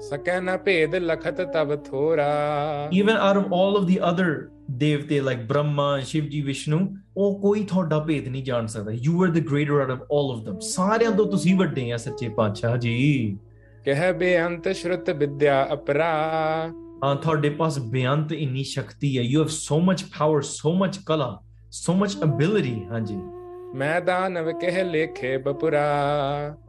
[0.10, 2.28] ਸਕੈ ਨ ਭੇਦ ਲਖਤ ਤਬ ਥੋਰਾ
[3.02, 4.30] even out of all of the other
[4.82, 6.80] devte like Brahma, Shivji, Vishnu,
[7.18, 10.44] ਉਹ ਕੋਈ ਤੁਹਾਡਾ ਭੇਦ ਨਹੀਂ ਜਾਣ ਸਕਦਾ you are the greater out of all of
[10.48, 13.38] them ਸਾਰਿਆਂ ਤੋਂ ਤੁਸੀਂ ਵੱਡੇ ਆ ਸੱਚੇ ਪਾਤਸ਼ਾਹ ਜੀ
[13.86, 16.12] ਕਹਿ ਬੇਅੰਤ ਸ਼ਰੁਤ ਵਿਦਿਆ ਅਪਰਾ
[17.04, 21.38] ਹਾਂ ਤੁਹਾਡੇ ਪਾਸ ਬੇਅੰਤ ਇੰਨੀ ਸ਼ਕਤੀ ਹੈ you have so much power so much ਕਲਾ
[21.80, 23.18] so much ability ਹਾਂਜੀ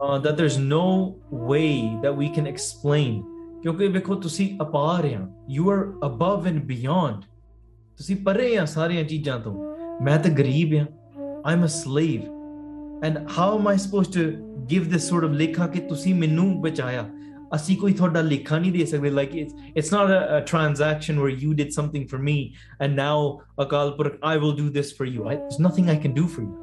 [0.00, 3.26] uh, that there's no way that we can explain.
[3.64, 3.72] You
[5.70, 7.26] are above and beyond.
[11.44, 12.30] I'm a slave.
[13.02, 17.10] And how am I supposed to give this sort of lekha ki tusi minu bachaya?
[17.50, 19.12] Asi koi thoda lekha nahi de sakde.
[19.12, 24.20] Like it's, not a, transaction where you did something for me and now akal purkh,
[24.22, 25.24] I will do this for you.
[25.24, 26.61] There's nothing I can do for you.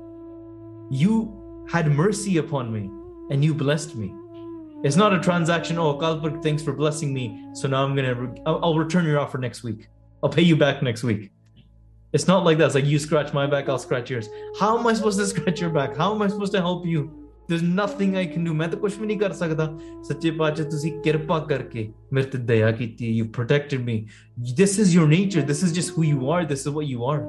[0.91, 2.91] you you had mercy upon me
[3.31, 4.15] and you blessed me.
[4.85, 5.79] It's not a transaction.
[5.79, 7.49] Oh, Kalpuk, thanks for blessing me.
[7.55, 9.89] So now I'm gonna, re- I'll, I'll return your offer next week.
[10.23, 11.31] I'll pay you back next week.
[12.13, 12.67] It's not like that.
[12.67, 14.29] It's like you scratch my back, I'll scratch yours.
[14.61, 15.97] How am I supposed to scratch your back?
[15.97, 17.25] How am I supposed to help you?
[17.47, 20.93] there's nothing I can do ਮੈਂ ਤਾਂ ਕੁਝ ਵੀ ਨਹੀਂ ਕਰ ਸਕਦਾ ਸੱਚੇ ਪਾਤਸ਼ਾਹ ਤੁਸੀਂ
[21.03, 24.07] ਕਿਰਪਾ ਕਰਕੇ ਮੇਰੇ ਤੇ ਦਇਆ ਕੀਤੀ you protected me
[24.61, 27.21] this is your nature this is just who you are this is what you are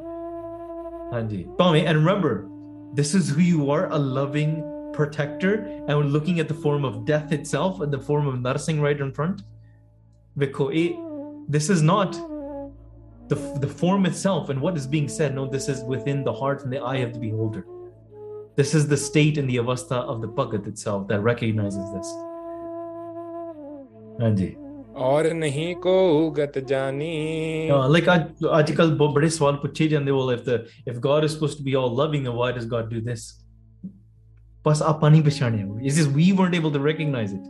[1.13, 2.48] ਹਾਂਜੀ ਭਾਵੇਂ and remember
[2.94, 5.64] this is who you are, a loving protector.
[5.86, 8.98] And we're looking at the form of death itself, and the form of Narsingh right
[8.98, 9.42] in front.
[10.40, 10.92] Eh,
[11.48, 12.12] this is not
[13.28, 15.34] the, the form itself and what is being said.
[15.34, 17.64] No, this is within the heart and the eye of the beholder.
[18.56, 22.12] This is the state and the avastha of the Bhagat itself that recognizes this.
[24.20, 24.56] Andy.
[25.00, 28.22] ਔਰ ਨਹੀਂ ਕੋ ਗਤ ਜਾਨੀ। Uh, like ਅੱਜ
[28.58, 30.56] ਅੱਜ ਕੱਲ ਬੜੇ ਸਵਾਲ ਪੁੱਛੇ ਜਾਂਦੇ well if the
[30.92, 33.46] if God is supposed to be all loving then why does God do this?
[34.66, 37.44] ਬਸ ਆਪਾਂ ਨਹੀਂ ਪਛਾਣਿਆ it's just we weren't able to recognize it.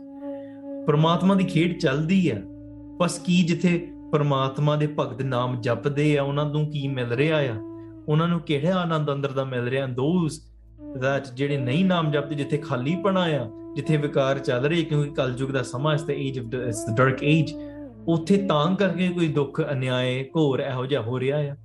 [0.87, 2.35] ਪਰਮਾਤਮਾ ਦੀ ਖੇਡ ਚੱਲਦੀ ਆ।
[2.97, 7.55] ਬਸ ਕੀ ਜਿੱਥੇ ਪਰਮਾਤਮਾ ਦੇ ਭਗਤ ਨਾਮ ਜਪਦੇ ਆ ਉਹਨਾਂ ਨੂੰ ਕੀ ਮਿਲ ਰਿਹਾ ਆ?
[8.07, 9.85] ਉਹਨਾਂ ਨੂੰ ਕਿਹੜਾ ਆਨੰਦ ਅੰਦਰ ਦਾ ਮਿਲ ਰਿਹਾ?
[9.85, 10.39] ਦੋਜ਼
[10.97, 15.51] that ਜਿਹੜੇ ਨਹੀਂ ਨਾਮ ਜਪਦੇ ਜਿੱਥੇ ਖਾਲੀ ਪਣਾ ਆ ਜਿੱਥੇ ਵਿਕਾਰ ਚੱਲ ਰਹੇ ਕਿਉਂਕਿ ਕਲਯੁਗ
[15.51, 17.53] ਦਾ ਸਮਾਂ ਇਸ ਤੇ ਏਜ ਆਫ ਇਸ ਦ ਡਾਰਕ ਏਜ
[18.07, 21.55] ਉੱਥੇ ਤਾਂ ਕਰਕੇ ਕੋਈ ਦੁੱਖ ਅਨਿਆਏ ਘੋਰ ਇਹੋ ਜਿਹਾ ਹੋ ਰਿਹਾ ਆ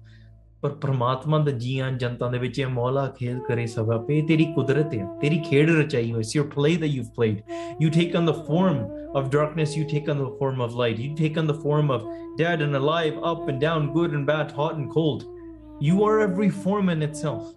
[0.63, 4.95] ਪਰ ਪ੍ਰਮਾਤਮਾ ਦਾ ਜੀਆਂ ਜਨਤਾ ਦੇ ਵਿੱਚ ਇਹ ਮੌਲਾ ਖੇਲ ਕਰੇ ਸਭ ਆਪੇ ਤੇਰੀ ਕੁਦਰਤ
[4.95, 7.43] ਹੈ ਤੇਰੀ ਖੇਡ ਰਚਾਈ ਹੋਈ ਸੀ your play that you've played
[7.83, 8.79] you take on the form
[9.21, 12.09] of darkness you take on the form of light you take on the form of
[12.41, 15.29] dead and alive up and down good and bad hot and cold
[15.81, 17.55] you are every form in itself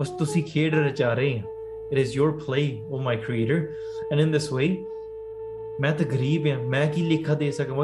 [0.00, 1.59] ਬਸ ਤੁਸੀਂ ਖੇਡ ਰਚਾ ਰਹੇ ਹੋ
[1.90, 3.74] It is your play, O my Creator.
[4.10, 4.78] And in this way,
[5.80, 5.98] what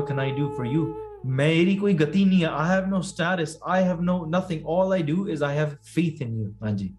[0.06, 0.96] can I do for you?
[1.28, 3.58] I have no status.
[3.66, 4.62] I have no nothing.
[4.64, 6.54] All I do is I have faith in you.
[6.62, 6.90] हाँ जी।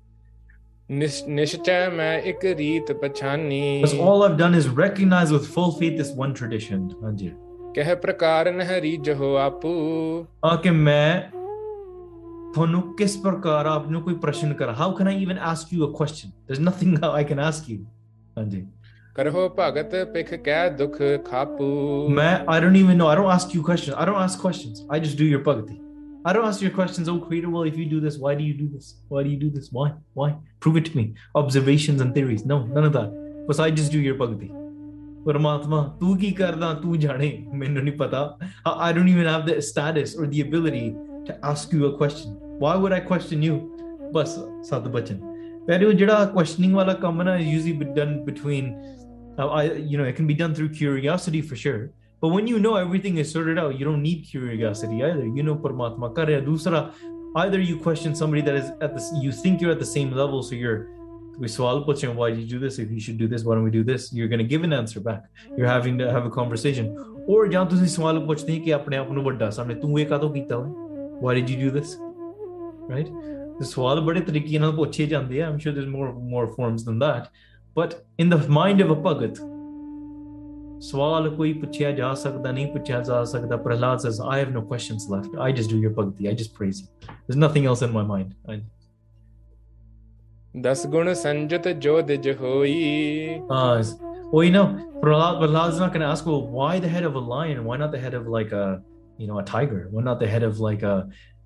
[0.91, 6.34] निश्चय मैं एक रीत Because all I've done is recognize with full faith this one
[6.34, 6.89] tradition.
[7.03, 7.32] हाँ जी।
[7.76, 9.74] कह प्रकार न रीज हो आपू
[12.57, 15.90] ਤੁਹਾਨੂੰ ਕਿਸ ਪ੍ਰਕਾਰ ਆਪ ਨੂੰ ਕੋਈ ਪ੍ਰਸ਼ਨ ਕਰਾਂ how can I even ask you a
[15.98, 17.78] question there's nothing I can ask you
[18.38, 18.66] ਹਾਂਜੀ
[19.14, 20.96] ਕਰਹੁ ਭਗਤ ਪਿਖ ਕਹਿ ਦੁਖ
[21.30, 21.66] ਖਾਪੂ
[22.09, 25.00] ਮੈਂ I don't even know I don't ask you questions I don't ask questions I
[25.07, 25.78] just do your bhakti
[26.30, 28.57] I don't ask your questions oh creator well if you do this why do you
[28.59, 29.86] do this why do you do this why
[30.20, 30.28] why
[30.66, 31.05] prove it to me
[31.42, 33.16] observations and theories no none of that
[33.48, 34.50] bus I just do your bhakti
[35.24, 40.14] ਪਰਮਾਤਮਾ ਤੂੰ ਕੀ ਕਰਦਾ ਤੂੰ ਜਾਣੇ ਮੈਨੂੰ ਨਹੀਂ ਪਤਾ I don't even have the status
[40.20, 40.86] or the ability
[41.26, 43.61] to ask you a question why would I question you
[44.14, 44.38] ਬਸ
[44.68, 45.20] ਸਤ ਬਚਨ
[45.66, 48.70] ਪਰ ਉਹ ਜਿਹੜਾ questioning ਵਾਲਾ ਕੰਮ ਨਾ usually be done between
[49.38, 51.82] uh, I you know it can be done through curiosity for sure
[52.24, 55.57] but when you know everything is sorted out you don't need curiosity either you know
[55.66, 56.82] paramatma kar raha dusra
[57.44, 60.44] either you question somebody that is at the you think you're at the same level
[60.50, 60.80] so you're
[61.38, 63.64] we swallow pushing why did you do this if you should do this why don't
[63.64, 65.22] we do this you're going to give an answer back
[65.57, 66.94] you're having to have a conversation
[67.26, 70.57] or ਜਾਂ ਤੁਸੀਂ ਸਵਾਲ ਪੁੱਛਦੇ ਕਿ ਆਪਣੇ ਆਪ ਨੂੰ ਵੱਡਾ ਸਾਹਮਣੇ ਤੂੰ ਇਹ ਕਾਹਤੋਂ ਕੀਤਾ
[70.57, 70.90] ਓਏ
[71.24, 71.90] why did you do this
[72.88, 73.09] right
[73.59, 77.00] the ਸਵਾਲ ਬੜੇ ਤਰੀਕੇ ਨਾਲ ਪੁੱਛੇ ਜਾਂਦੇ ਆ i'm sure there's more more forms than
[77.05, 77.30] that
[77.80, 79.42] but in the mind of a bhagat
[80.86, 85.05] ਸਵਾਲ ਕੋਈ ਪੁੱਛਿਆ ਜਾ ਸਕਦਾ ਨਹੀਂ ਪੁੱਛਿਆ ਜਾ ਸਕਦਾ Prahlad says i have no questions
[85.12, 88.05] left i just do your bhakti i just praise you there's nothing else in my
[88.12, 88.61] mind I,
[90.62, 92.72] ਦਸ ਗੁਣ ਸੰਜਤ ਜੋ ਦਿਜ ਹੋਈ
[93.59, 93.84] uh,
[94.32, 94.64] well you know
[95.05, 97.94] prahlad prahlad's not going to ask well why the head of a lion why not
[97.94, 98.66] the head of like a
[99.22, 100.96] you know a tiger why not the head of like a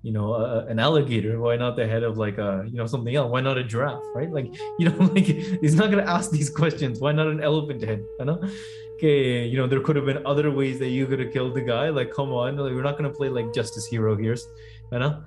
[0.03, 3.15] you know a, an alligator why not the head of like a you know something
[3.15, 4.47] else why not a giraffe right like
[4.79, 8.03] you know like he's not going to ask these questions why not an elephant head
[8.19, 8.37] you know
[8.95, 11.61] okay you know there could have been other ways that you could have killed the
[11.61, 14.37] guy like come on like, we're not going to play like justice hero here
[14.91, 15.23] you know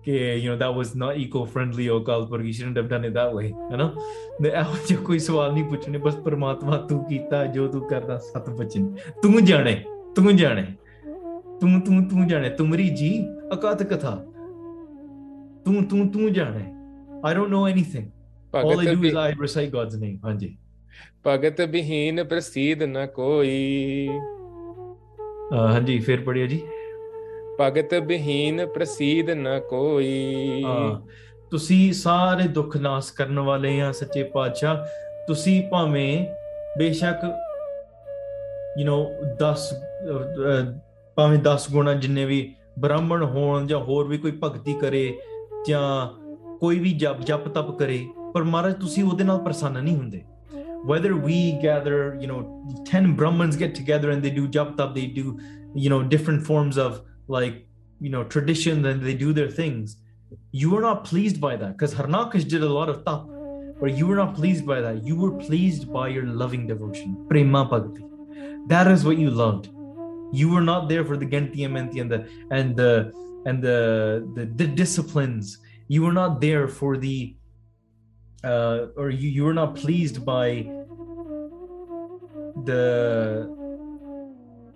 [0.00, 3.32] okay you know that was not eco-friendly or Kalpur you shouldn't have done it that
[3.34, 3.92] way you know
[4.40, 8.48] ਨੇ ਇਹੋ ਜਿਹਾ ਕੋਈ ਸਵਾਲ ਨਹੀਂ ਪੁੱਛਣੇ ਬਸ ਪ੍ਰਮਾਤਮਾ ਤੂੰ ਕੀਤਾ ਜੋ ਤੂੰ ਕਰਦਾ ਸਤ
[8.50, 8.86] ਬਚਨ
[9.22, 9.74] ਤੂੰ ਜਾਣੇ
[10.16, 10.64] ਤੂੰ ਜਾਣੇ
[11.61, 14.15] ਤੂੰ ਤੂੰ ਤੂੰ ਜਾਣੇ ਤੁਮਰੀ ਜੀ ਅਕਤ ਕਥਾ।
[15.65, 16.73] ਤੂੰ ਤੂੰ ਤੂੰ ਜਾਣੇ।
[17.39, 18.05] Know anything.
[18.05, 20.57] all I Bhagat do we- is I recite God's name ਹਾਂਜੀ।
[21.27, 24.09] ਭਗਤ ਵਿਹੀਨ ਪ੍ਰਸੀਦ ਨ ਕੋਈ।
[25.53, 26.61] ਹਾਂਜੀ ਫਿਰ ਪੜਿਆ ਜੀ।
[27.61, 30.65] ਭਗਤ ਵਿਹੀਨ ਪ੍ਰਸੀਦ ਨ ਕੋਈ।
[31.51, 34.85] ਤੁਸੀਂ ਸਾਰੇ ਦੁੱਖ ਨਾਸ ਕਰਨ ਵਾਲੇ ਆ ਸੱਚੇ ਪਾਤਸ਼ਾਹ।
[35.27, 36.25] ਤੁਸੀਂ ਭਾਵੇਂ
[36.79, 37.19] ਬੇਸ਼ੱਕ
[38.79, 39.73] ਯੂ نو 10
[41.16, 45.18] ਭਾਵੇਂ 10 ਗੁਣਾ ਜਿੰਨੇ ਵੀ ਬ੍ਰਾਹਮਣ ਹੋਣ ਜਾਂ ਹੋਰ ਵੀ ਕੋਈ ਭਗਤੀ ਕਰੇ
[45.68, 45.82] ਜਾਂ
[46.58, 50.22] ਕੋਈ ਵੀ ਜਪ ਜਪ ਤਪ ਕਰੇ ਪਰ ਮਹਾਰਾਜ ਤੁਸੀਂ ਉਹਦੇ ਨਾਲ ਪ੍ਰਸੰਨ ਨਹੀਂ ਹੁੰਦੇ
[50.90, 52.38] whether we gather you know
[52.86, 55.34] 10 brahmins get together and they do jap tap they do
[55.82, 56.96] you know different forms of
[57.34, 57.60] like
[58.06, 59.94] you know tradition and they do their things
[60.52, 63.22] you were not pleased by that because Harnakish did a lot of tap,
[63.80, 65.04] but you were not pleased by that.
[65.04, 68.04] You were pleased by your loving devotion, prema bhakti.
[68.68, 69.68] That is what you loved.
[70.32, 73.12] You were not there for the Genti Amenti and the and the
[73.46, 73.78] and the,
[74.34, 75.58] the the disciplines.
[75.88, 77.36] You were not there for the
[78.44, 80.66] uh, or you, you were not pleased by
[82.64, 82.84] the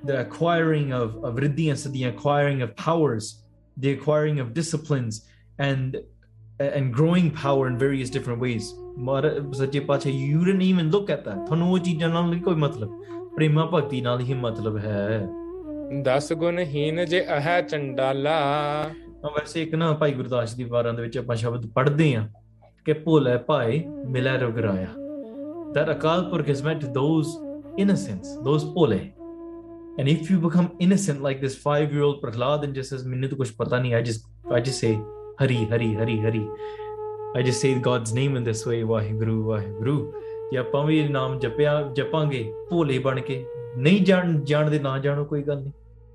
[0.04, 3.42] the acquiring of of riddhi and siddhi, acquiring of powers,
[3.76, 5.26] the acquiring of disciplines,
[5.58, 5.96] and
[6.60, 8.74] and growing power in various different ways.
[8.98, 11.44] ਮਹਾਰਾਜ ਸੱਚੇ ਪਾਤਸ਼ਾਹ you didn't even look at that.
[11.46, 12.92] ਤੁਹਾਨੂੰ ਉਹ ਚੀਜ਼ਾਂ ਨਾਲ ਨਹੀਂ ਕੋਈ ਮਤਲਬ
[13.36, 15.28] ਪ੍ਰੇਮਾ ਭਗਤੀ ਨਾਲ ਹੀ ਮਤਲਬ ਹੈ
[15.91, 18.31] ਦਸ ਗੁਣ ਹੀਨ ਜੇ ਅਹ ਚੰਡਾਲਾ
[19.23, 22.27] ਹਾਂ, ਵੈਸੇ ਇੱਕ ਨਾ ਭਾਈ ਗੁਰਦਾਸ ਦੀ ਵਾਰਾਂ ਦੇ ਵਿੱਚ ਆਪਾਂ ਸ਼ਬਦ ਪੜ੍ਹਦੇ ਆ
[22.85, 24.87] ਕਿ ਭੋਲੇ ਭਾਏ ਮਿਲੈ ਰੁਗਰਾਇਆ
[25.75, 27.33] that Akal Purakh is meant to those
[27.83, 28.99] innocents those Bhole
[30.01, 33.29] and if you become innocent like this 5 year old prahlad and just says ਮੈਨੂੰ
[33.29, 34.91] ਤਾਂ ਕੁਝ ਪਤਾ ਨਹੀਂ I just I just say
[35.41, 36.43] hari hari hari hari
[37.39, 40.13] I just say God's name in this way Waheguru Waheguru
[40.51, 43.43] ਜੇ ਆਪਾਂ ਵੀ ਨਾਮ ਜਪਿਆ ਜਪਾਂਗੇ ਭੋਲੇ ਬਣ ਕੇ
[43.77, 45.71] ਨਹੀਂ ਜਾਣ ਜਾਣਦੇ ਨਾ ਜਾਣੋ ਕੋਈ ਗੱਲ ਨਹੀਂ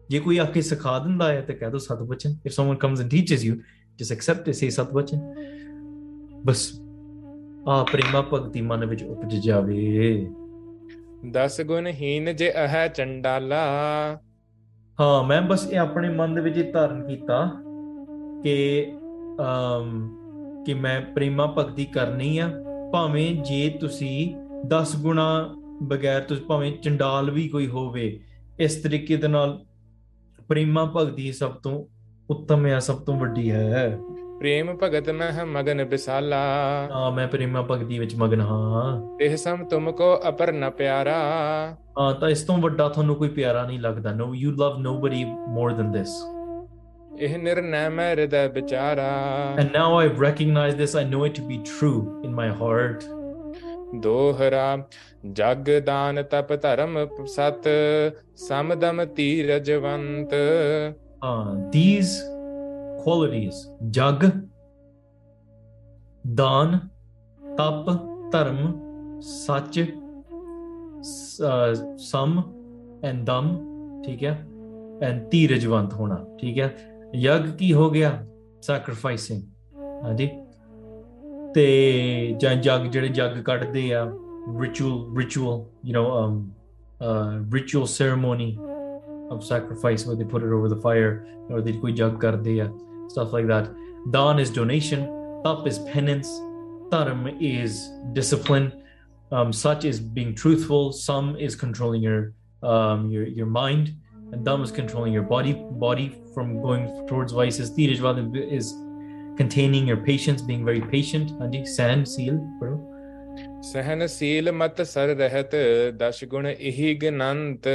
[0.08, 3.10] ਜੇ ਕੋਈ ਆ ਕੇ ਸਿਖਾ ਦਿੰਦਾ ਹੈ ਤੇ ਕਹਿ ਦੋ ਸਤਬਚਨ if someone comes and
[3.16, 3.60] teaches you
[4.00, 5.34] just accept it say ਸਤਬਚਨ
[6.44, 6.80] ਬਸ
[7.68, 10.26] ਆ ਪ੍ਰੇਮਾ ਭਗਤੀ ਮਨ ਵਿੱਚ ਉਪਜ ਜਾਵੇ।
[11.30, 13.56] ਦਸ ਗੁਣ ਹੀਨ ਜੇ ਅਹ ਚੰਡਾਲਾ।
[15.00, 17.50] ਹਾਂ ਮੈਂ ਬਸ ਇਹ ਆਪਣੇ ਮਨ ਦੇ ਵਿੱਚ ਇਹ ਧਾਰਨ ਕੀਤਾ
[18.42, 18.86] ਕਿ
[19.40, 20.16] ਅਮ
[20.66, 22.50] ਕਿ ਮੈਂ ਪ੍ਰੇਮਾ ਭਗਤੀ ਕਰਨੀ ਆ
[22.92, 24.34] ਭਾਵੇਂ ਜੇ ਤੁਸੀਂ
[24.66, 28.20] 10 ਗੁਣਾ ਬਗੈਰ ਤੁਸੀਂ ਭਾਵੇਂ ਚੰਡਾਲ ਵੀ ਕੋਈ ਹੋਵੇ
[28.58, 29.64] ਇਸ ਤਰੀਕੇ ਦੇ ਨਾਲ
[30.48, 31.84] ਪ੍ਰੇਮਾ ਭਗਤੀ ਸਭ ਤੋਂ
[32.30, 33.98] ਉੱਤਮ ਹੈ ਸਭ ਤੋਂ ਵੱਡੀ ਹੈ।
[34.38, 36.36] ਪ੍ਰੇਮ ਭਗਤ ਮਹਿ ਮਗਨ ਬਿਸਾਲਾ
[36.90, 41.14] ਹਾਂ ਮੈਂ ਪ੍ਰੇਮਾ ਭਗਤੀ ਵਿੱਚ ਮਗਨ ਹਾਂ। ਇਹ ਸਮ ਤੁਮ ਕੋ ਅਪਰ ਨ ਪਿਆਰਾ।
[41.98, 45.72] ਹਾਂ ਤਾਂ ਇਸ ਤੋਂ ਵੱਡਾ ਤੁਹਾਨੂੰ ਕੋਈ ਪਿਆਰਾ ਨਹੀਂ ਲੱਗਦਾ। No you love nobody more
[45.72, 46.16] than this
[47.20, 49.10] ਇਹ ਨਿਰਨੈ ਮੈਂ ਹਿਰਦੈ ਵਿਚਾਰਾ।
[49.58, 50.96] And now I've recognized this.
[51.02, 53.06] I know it to be true in my heart.
[54.00, 54.88] ਦੋਹਰਾ
[55.32, 56.96] ਜਗ ਦਾਨ ਤਪ ਧਰਮ
[57.26, 57.68] ਸਤ
[58.38, 60.34] ਸਮਦਮ ਤੀਰਜਵੰਤ
[61.24, 62.18] ਹਾਂ ਥੀਸ
[63.04, 63.56] ਕੁਆਲਿਟੀਜ਼
[63.90, 64.24] ਜਗ,
[66.24, 66.78] ਦਾਨ,
[67.40, 67.90] ਤਪ,
[68.32, 68.72] ਧਰਮ,
[69.22, 69.80] ਸੱਚ
[72.10, 72.42] ਸਮ
[73.04, 73.56] ਐਂਡ ਦਮ,
[74.04, 74.32] ਠੀਕ ਹੈ
[75.02, 76.74] ਐਂਡ ਧੀਰਜਵੰਤ ਹੋਣਾ, ਠੀਕ ਹੈ।
[77.14, 78.10] ਯਗ ਕੀ ਹੋ ਗਿਆ?
[78.62, 79.42] ਸੈਕਰੀਫਾਈਸਿੰਗ
[80.04, 80.28] ਹਾਂਜੀ।
[81.54, 84.04] ਤੇ ਜਾਂ ਜਗ, ਜਿਹੜੇ ਜਗ ਕੱਢਦੇ ਆ
[84.46, 86.54] ritual ritual you know um
[87.00, 88.58] uh ritual ceremony
[89.30, 92.68] of sacrifice where they put it over the fire or they koi jug karde ya
[93.08, 93.70] stuff like that.
[94.10, 95.00] Dan is donation
[95.44, 96.28] tap is penance
[96.90, 98.82] dharm is discipline.
[99.32, 102.32] Um, such is being truthful some is controlling your
[102.62, 103.94] um, your your mind
[104.32, 107.70] and dam is controlling your body body from going towards vices.
[107.70, 108.74] Tirajwal is
[109.36, 111.30] containing your patience being very patient.
[111.66, 112.38] Sand seal
[113.66, 117.66] uh, and then you have ਦਸ ਗੁਣ ਇਹੀ ਗਨੰਤ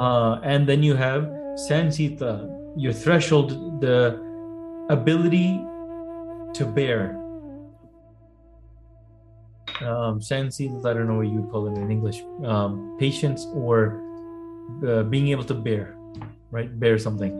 [0.00, 2.40] ਆ and then you have ਸੈਂਸੀਤਾ
[2.78, 2.92] your
[10.84, 12.18] i don't know what you would call it in english.
[12.44, 14.00] Um, patience or
[14.86, 15.96] uh, being able to bear
[16.50, 16.80] right?
[16.80, 17.32] Bear something.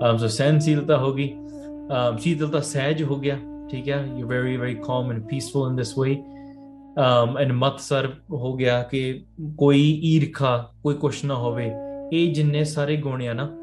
[0.00, 1.28] Um, so sensi lata hogi
[1.90, 3.38] um sheetalta sahaj ho gaya
[3.70, 3.86] theek
[4.18, 6.22] you're very very calm and peaceful in this way.
[6.98, 9.24] Um, and ਮਤਸਰ ਹੋ ਗਿਆ ਕਿ
[9.58, 11.70] ਕੋਈ ਈਰਖਾ ਕੋਈ ਕੁਛ ਨਾ ਹੋਵੇ
[12.12, 13.54] ਇਹ ਜਿੰਨੇ ਸਾਰੇ ਗੁਣ ਆ ਨਾ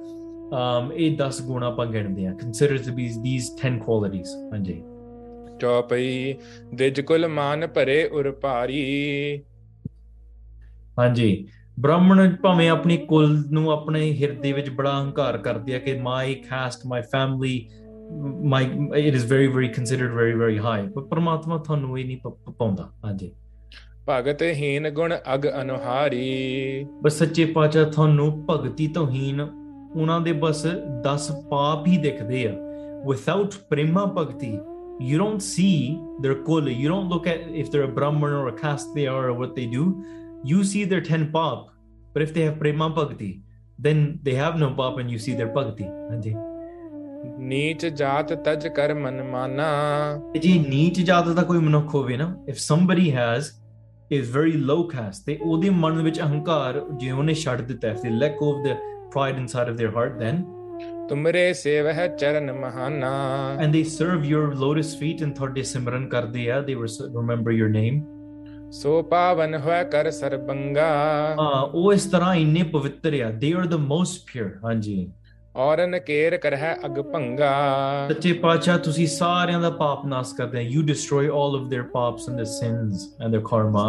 [0.94, 4.84] ਇਹ 10 ਗੁਣ ਆਪਾਂ ਗਿਣਦੇ ਆ। Consider to be these 10 qualities ਹਾਂਜੀ।
[5.60, 6.36] ਚੌਪਈ
[6.74, 9.44] ਦਿਜ ਕੁਲ ਮਾਨ ਭਰੇ ਉਰ ਭਾਰੀ।
[11.00, 11.48] ਹਾਂਜੀ।
[11.80, 16.80] ਬ੍ਰਾਹਮਣ ਭਾਵੇਂ ਆਪਣੀ ਕੁਲ ਨੂੰ ਆਪਣੇ ਹਿਰਦੇ ਵਿੱਚ ਬੜਾ ਹੰਕਾਰ ਕਰਦੇ ਆ ਕਿ my caste
[16.88, 17.70] my family
[18.45, 18.64] my
[18.97, 22.53] it is very very considered very very high ਪਰ ਪਰਮਾਤਮਾ ਤੁਹਾਨੂੰ ਇਹ ਨਹੀਂ ਪ- ਪ-
[22.59, 23.33] ਪਾਉਂਦਾ ਹਾਂਜੀ
[24.09, 30.66] ਭਗਤ ਹੀਨ ਗੁਣ ਅਗ ਅਨੁਹਾਰੀ ਬਸ ਸੱਚੇ ਪਾਤਸ਼ਾਹ ਤੁਹਾਨੂੰ ਭਗਤੀ ਤੋਂ ਹੀਨ ਉਹਨਾਂ ਦੇ ਬਸ
[31.07, 32.53] 10 ਪਾਪ ਹੀ ਦਿਖਦੇ ਆ
[33.11, 34.49] without prema bhakti
[35.11, 35.75] you don't see
[36.25, 39.23] their kul you don't look at if they're a brahman or a caste they are
[39.29, 39.85] or what they do
[40.51, 41.62] you see their 10 pap
[42.14, 43.31] but if they have prema bhakti
[43.79, 46.35] then they have no pap and you see their bhakti ਹਾਂਜੀ
[47.40, 49.68] ਨੀਚ ਜਾਤ ਤਜ ਕਰ ਮਨਮਾਨਾ
[50.42, 53.46] ਜੀ ਨੀਚ ਜਾਤ ਦਾ ਕੋਈ ਮਨੁੱਖ ਹੋਵੇ ਨਾ if somebody has
[54.12, 58.44] is very low caste ਤੇ ਉਹਦੇ ਮਨ ਵਿੱਚ ਅਹੰਕਾਰ ਜੇ ਉਹਨੇ ਛੱਡ ਦਿੱਤਾ ਹੈ lack
[58.44, 58.76] of the
[59.12, 60.44] pride inside of their heart then
[61.10, 63.12] ਤੁਮਰੇ ਸੇਵਹ ਚਰਨ ਮਹਾਨਾ।
[63.62, 68.02] And they serve your lotus feet and ਤੁਹਾਡੇ ਸਿਮਰਨ ਕਰਦੇ ਆ ਦੇ ਰਿਮੈਂਬਰ ਯੂਰ ਨੇਮ
[68.72, 70.88] ਸੋ ਪਾਵਨ ਹੋਇ ਕਰ ਸਰਬੰਗਾ।
[71.40, 75.12] ਹਾਂ ਉਹ ਇਸ ਤਰ੍ਹਾਂ ਇੰਨੇ ਪਵਿੱਤਰ ਆ they are the most pure ਹਾਂਜੀ।
[75.56, 77.51] ਔਰਨ ਕੇਰ ਕਰਹਿ ਅਗ ਭੰਗਾ।
[78.10, 82.28] ਸੱਚੇ ਪਾਤਸ਼ਾਹ ਤੁਸੀਂ ਸਾਰਿਆਂ ਦਾ ਪਾਪ ਨਾਸ ਕਰਦੇ ਆ। You destroy all of their paps
[82.30, 83.86] and their sins and their karma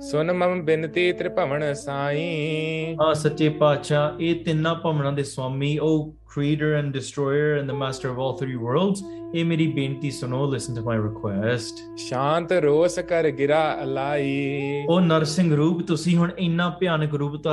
[0.00, 6.74] ਸੁਨ ਮਮ ਬਿਨਤੀ ਤ੍ਰਿਭਵਨ ਸਾਈ। ਆ ਸੱਚੇ ਪਾਤਸ਼ਾਹ ਇਹ ਤਿੰਨਾਂ ਭਵਨਾਂ ਦੇ ਸਵਾਮੀ ਉਹ creator
[6.76, 9.02] and destroyer and the master of all three worlds.
[9.40, 11.82] Emiri Binti benti suno, listen to my request.
[11.96, 17.46] ਸ਼ਾਂਤ ਰੋਸ ਕਰ ਗਿਰਾ ਅਲਾਈ Oh Narsingh Roop, ਤੁਸੀਂ ਹੁਣ ਇੰਨਾ ਭਿਆਨਕ ਰੂਪ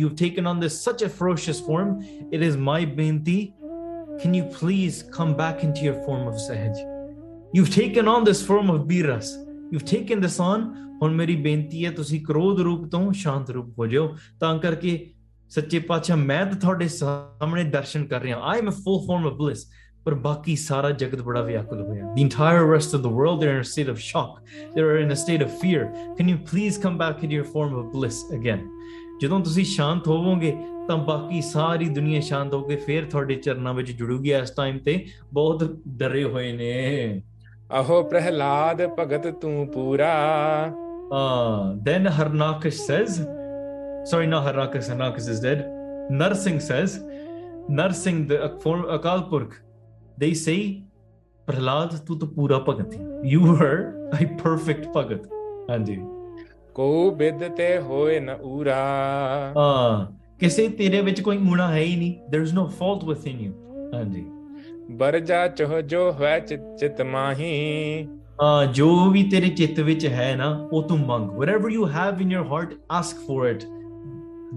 [0.00, 2.00] You've taken on this such a ferocious form.
[2.32, 3.40] It is my benti.
[4.22, 6.76] Can you please come back into your form of Sahaj?
[7.56, 9.32] You've taken on this form of Bir Ras.
[9.72, 10.70] You've taken this on.
[11.02, 14.92] ਹੁਣ ਮੇਰੀ ਬੇਨਤੀ ਹੈ ਤੁਸੀਂ ਕਰੋਧ ਰੂਪ ਤੋਂ ਸ਼ਾਂਤ ਰੂਪ ਹੋ ਜਾਓ ਤਾਂ ਕਰਕੇ
[15.54, 19.32] ਸੱਚੇ ਪਾਤਸ਼ਾਹ ਮੈਂ ਤਾਂ ਤੁਹਾਡੇ ਸਾਹਮਣੇ ਦਰਸ਼ਨ ਕਰ ਰਿਹਾ। I am a full form of
[19.32, 19.66] bliss
[20.04, 23.54] ਪਰ ਬਾਕੀ ਸਾਰਾ ਜਗਤ ਬੜਾ ਵਿਆਕੁਲ ਹੋਇਆ। The entire rest of the world they are
[23.54, 24.40] in a state of shock
[24.74, 25.84] they are in a state of fear
[26.18, 28.68] can you please come back in your form of bliss again
[29.22, 30.56] ਜਦੋਂ ਤੁਸੀਂ ਸ਼ਾਂਤ ਹੋਵੋਗੇ
[30.88, 35.06] ਤਾਂ ਬਾਕੀ ਸਾਰੀ ਦੁਨੀਆ ਸ਼ਾਂਤ ਹੋ ਕੇ ਫੇਰ ਤੁਹਾਡੇ ਚਰਨਾਂ ਵਿੱਚ ਜੁੜੂਗੀ ਇਸ ਟਾਈਮ ਤੇ।
[35.32, 37.22] ਬਹੁਤ ਡਰੇ ਹੋਏ ਨੇ।
[37.80, 40.12] ਅਹੋ ਪ੍ਰਹਿਲਾਦ ਭਗਤ ਤੂੰ ਪੂਰਾ।
[41.12, 43.20] ਆ then Harnakash says
[44.10, 45.60] sorry not harnakas harnakas is dead
[46.18, 46.90] narsing says
[47.68, 49.52] narsing the form akal purkh
[50.22, 50.82] they say
[51.46, 52.90] prahlad tu to pura bhagat
[53.24, 53.82] you were
[54.22, 55.28] a perfect bhagat
[55.70, 56.02] ਹਾਂਜੀ
[56.74, 58.76] ਕੋ ਬਿਦ ਤੇ ਹੋਏ ਨ ਊਰਾ
[59.56, 63.54] ਹਾਂ ਕਿਸੇ ਤੇਰੇ ਵਿੱਚ ਕੋਈ ਊਣਾ ਹੈ ਹੀ ਨਹੀਂ there is no fault within you
[63.94, 64.26] ਹਾਂਜੀ
[64.90, 66.40] ਬਰਜਾ ਚਹ ਜੋ ਹੋਇ
[66.78, 68.08] ਚਿਤ ਮਾਹੀ
[68.42, 72.28] ਹਾਂ ਜੋ ਵੀ ਤੇਰੇ ਚਿੱਤ ਵਿੱਚ ਹੈ ਨਾ ਉਹ ਤੂੰ ਮੰਗ whatever you have in
[72.28, 73.81] your heart ask for it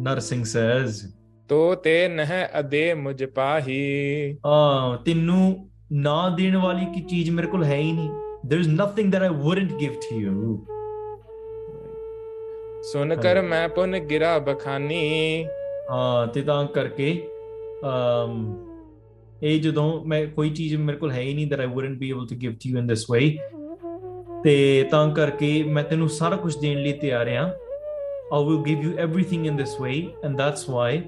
[0.03, 1.03] narsing says
[1.49, 7.63] ਤੋ ਤੇ ਨਹਿ ਅਦੇ ਮੁਝ ਪਾਹੀ ਹਾਂ ਤੈਨੂੰ ਨਾ ਦੇਣ ਵਾਲੀ ਕੀ ਚੀਜ਼ ਮੇਰੇ ਕੋਲ
[7.63, 8.09] ਹੈ ਹੀ ਨਹੀਂ
[8.49, 10.57] there is nothing that i wouldn't give to you
[12.91, 15.45] ਸੁਨ ਕਰ ਮੈਂ ਪੁਨ ਗਿਰਾ ਬਖਾਨੀ
[15.89, 17.11] ਹਾਂ ਤੇ ਤਾਂ ਕਰਕੇ
[17.85, 18.35] um
[19.43, 22.27] ਇਹ ਜਦੋਂ ਮੈਂ ਕੋਈ ਚੀਜ਼ ਮੇਰੇ ਕੋਲ ਹੈ ਹੀ ਨਹੀਂ that i wouldn't be able
[22.33, 23.29] to give to you in this way
[24.43, 27.49] ਤੇ ਤਾਂ ਕਰਕੇ ਮੈਂ ਤੈਨੂੰ ਸਾਰਾ ਕੁਝ ਦੇਣ ਲਈ ਤਿਆਰ ਹਾਂ
[28.31, 31.07] I will give you everything in this way, and that's why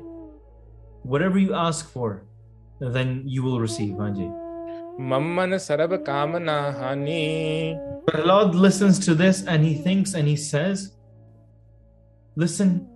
[1.04, 2.24] whatever you ask for,
[2.80, 3.96] then you will receive.
[3.96, 4.28] Hanji.
[5.00, 7.80] Mammana sarva kamana hani.
[8.26, 10.94] Lord listens to this and he thinks and he says,
[12.36, 12.88] Listen,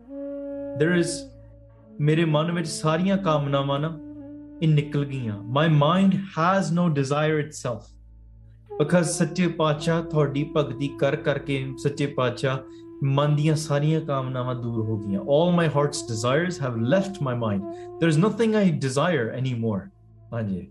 [0.78, 1.26] there is
[1.97, 3.99] mere man vich sariyan kamana mana
[4.61, 5.47] in nikal.
[5.47, 7.89] My mind has no desire itself.
[8.80, 12.63] Because Satya Pacha, Thaudi Pagdi Kar Karke, Satya Pacha,
[13.05, 17.66] ਮਨ ਦੀਆਂ ਸਾਰੀਆਂ ਕਾਮਨਾਵਾਂ ਦੂਰ ਹੋ ਗਈਆਂ all my heart's desires have left my mind
[18.01, 19.81] there's nothing i desire anymore
[20.33, 20.66] ਹਾਂਜੀ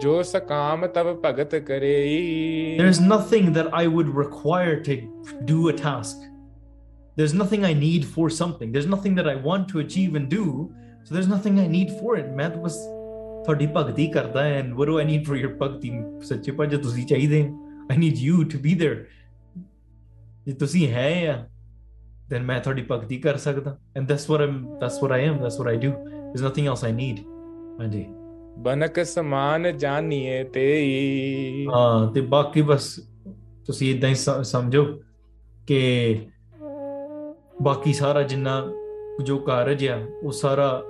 [0.00, 4.96] ਜੋ scam ਤਬ ਭਗਤ ਕਰੇਈ There's nothing that I would require to
[5.50, 6.26] do a task.
[7.20, 8.74] There's nothing I need for something.
[8.74, 10.44] There's nothing that I want to achieve and do.
[11.04, 12.26] So there's nothing I need for it.
[12.36, 12.76] ਮੈਂ ਤਾਂ ਬਸ
[13.46, 15.90] ਤੁਹਾਡੀ ਭਗਤੀ ਕਰਦਾ ਹਾਂ and what do I need for your ਭਗਤੀ
[16.28, 18.98] ਸੱਚੇ ਪਾਤਸ਼ਾਹ ਤੁਸੀਂ ਚਾਹੀਦੇ ਹੋ I need you to be there.
[20.46, 21.46] ਜੇ ਤੁਸੀਂ ਹੈ ਆ
[22.31, 25.59] then main ਤੁਹਾਡੀ ਭਗਤੀ ਕਰ ਸਕਦਾ। And that's what um that's what I am that's
[25.59, 27.19] what I do there nothing else I need
[27.79, 28.05] ਹਾਂਜੀ।
[28.57, 32.99] ਬਨਕ ਸਮਾਨ ਜਾਣੀਏ ਤੇਈ। ਹਾਂ ਤੇ ਬਾਕੀ ਬਸ
[33.67, 34.85] ਤੁਸੀਂ ਇਦਾਂ ਹੀ ਸਮਝੋ
[35.67, 36.19] ਕਿ
[37.61, 38.67] ਬਾਕੀ ਸਾਰਾ ਜਿੰਨਾ
[39.23, 40.83] ਜੋ ਕਾਰਜ ਆ ਉਹ ਸਾਰਾ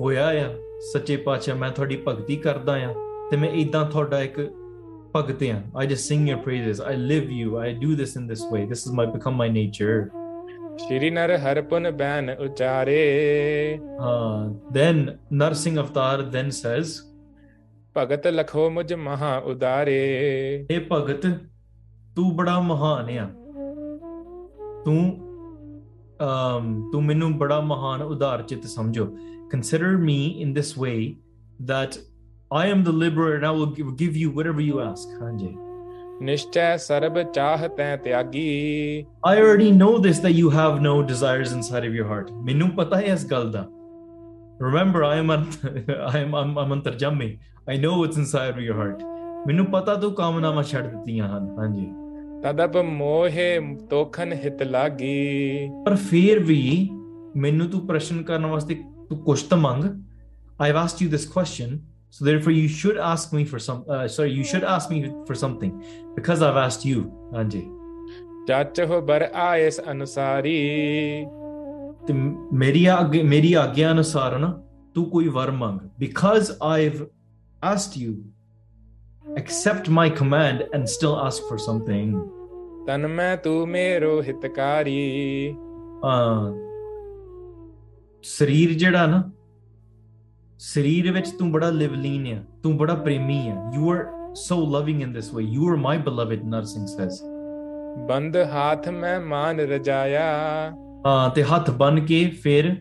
[0.00, 0.54] ਹੋਇਆ ਆ
[0.92, 2.94] ਸੱਚੇ ਪਾਤਸ਼ਾਹ ਮੈਂ ਤੁਹਾਡੀ ਭਗਤੀ ਕਰਦਾ ਆ
[3.30, 4.50] ਤੇ ਮੈਂ ਇਦਾਂ ਤੁਹਾਡਾ ਇੱਕ
[5.16, 8.42] ਭਗਤ ਆ। I just sing your praises I live you I do this in this
[8.52, 10.08] way this is my become my nature
[10.78, 12.98] ਸ਼੍ਰੀ ਨਰ ਹਰਪੁਨ ਬੈਨ ਉਚਾਰੇ
[14.00, 14.98] ਹਾਂ then
[15.40, 16.92] Narsingh Avatar then says
[17.96, 19.96] ਭਗਤ ਲਖੋ ਮੁਝ ਮਹਾ ਉਦਾਰੇ
[20.70, 21.26] ਇਹ ਭਗਤ
[22.16, 23.28] ਤੂੰ ਬੜਾ ਮਹਾਨ ਆ
[24.84, 25.00] ਤੂੰ
[26.26, 29.06] um ਤੂੰ ਮੈਨੂੰ ਬੜਾ ਮਹਾਨ ਉਦਾਰ ਚਿਤ ਸਮਝੋ
[29.54, 30.98] consider me in this way
[31.70, 31.98] that
[32.50, 35.56] I am the liberator and I will give, give you whatever you ask ਹਾਂਜੀ
[36.22, 41.86] ਨਿਸ਼ਚੈ ਸਰਬ ਚਾਹ ਤੈ ਤਿਆਗੀ I already know this that you have no desires inside
[41.90, 43.66] of your heart ਮੈਨੂੰ ਪਤਾ ਹੈ ਇਸ ਗੱਲ ਦਾ
[44.62, 45.44] remember I am an,
[46.14, 47.38] I am I'm, I'm ਅੰਤਰਜਾਮੀ
[47.70, 49.04] I know what's inside of your heart
[49.46, 51.86] ਮੈਨੂੰ ਪਤਾ ਤੂੰ ਕਾਮਨਾਵਾਂ ਛੱਡ ਦਿੱਤੀਆਂ ਹਨ ਹਾਂਜੀ
[52.42, 53.60] ਤਦਪ ਮੋਹੇ
[53.90, 56.90] ਤੋਖਨ ਹਿਤ ਲਾਗੀ ਪਰ ਫਿਰ ਵੀ
[57.36, 58.74] ਮੈਨੂੰ ਤੂੰ ਪ੍ਰਸ਼ਨ ਕਰਨ ਵਾਸਤੇ
[59.08, 59.84] ਤੂੰ ਕੁਛ ਤਾਂ ਮੰਗ
[61.10, 61.78] this question
[62.10, 63.84] So therefore, you should ask me for some.
[63.88, 65.84] Uh, sorry, you should ask me for something,
[66.14, 67.66] because I've asked you, Anjay.
[68.48, 70.56] जाचहो बर आयस अनुसारी
[72.08, 72.14] तो
[72.58, 74.48] मेरी आगे मेरी आज्ञा अनुसार ना
[74.94, 77.06] तू कोई वर मांग because I have
[77.70, 78.12] asked you
[79.38, 82.14] except my command and still ask for something
[82.86, 85.04] तन मैं तू मेरो हितकारी
[88.24, 89.20] शरीर जड़ा ना
[90.58, 95.12] ਸਰੀਰ ਵਿੱਚ ਤੂੰ ਬੜਾ ਲਿਵਲੀਨ ਹੈ ਤੂੰ ਬੜਾ ਪ੍ਰੇਮੀ ਹੈ you are so loving in
[95.12, 97.22] this way you are my beloved Narsingh says
[98.08, 100.22] ਬੰਦ ਹੱਥ ਮੈਂ ਮਾਨ ਰਜਾਇਆ।
[101.06, 102.76] ਹਾਂ ਤੇ ਹੱਥ ਬੰਨ ਕੇ ਫਿਰ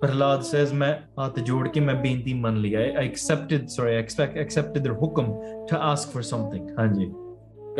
[0.00, 0.94] ਪ੍ਰਹਲਾਦ ਸੇਸ ਮੈਂ
[1.26, 5.32] ਹੱਥ ਜੋੜ ਕੇ ਮੈਂ ਬੇਨਤੀ ਮੰਨ ਲਈ। I accepted sorry expect accepted their hukam
[5.66, 7.12] to ask for something ਹਾਂਜੀ।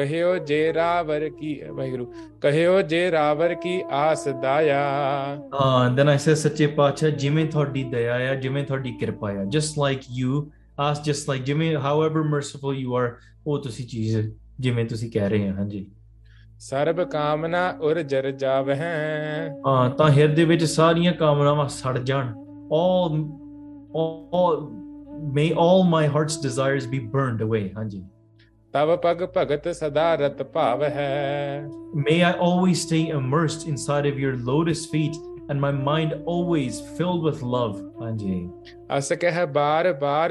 [0.01, 2.05] ਕਹਿਓ ਜੇ ਰਾਵਰ ਕੀ ਵਾਹਿਗੁਰੂ
[2.40, 4.78] ਕਹਿਓ ਜੇ ਰਾਵਰ ਕੀ ਆਸ ਦਾਇਆ।
[5.55, 9.80] ਹਾਂ then I said ਸੱਚੇ ਪਾਤਸ਼ਾਹ ਜਿਵੇਂ ਤੁਹਾਡੀ ਦਇਆ ਆ ਜਿਵੇਂ ਤੁਹਾਡੀ ਕਿਰਪਾ ਆ just
[9.82, 10.40] like you
[10.88, 13.09] ask just like ਜਿਵੇਂ however merciful you are
[13.46, 14.16] ਉਹ ਤੁਸੀਂ ਚੀਜ਼
[14.61, 15.86] ਜਿਵੇਂ ਤੁਸੀਂ ਕਹਿ ਰਹੇ ਹੋ ਹਾਂਜੀ
[16.61, 18.76] ਸਰਬ ਕਾਮਨਾ ਉਰ ਜਰ ਜਾਵਹਿ
[19.66, 22.32] ਹਾਂ ਤਾਂ ਹਿਰਦੇ ਵਿੱਚ ਸਾਰੀਆਂ ਕਾਮਨਾਵਾਂ ਸੜ ਜਾਣ
[22.78, 23.16] all
[24.01, 24.59] all
[25.36, 28.03] may all my heart's desires be burned away ਹਾਂਜੀ
[31.92, 35.16] May I always stay immersed inside of your lotus feet
[35.48, 37.82] and my mind always filled with love.
[37.98, 38.48] Hanji.
[38.90, 40.30] अस कह बार बार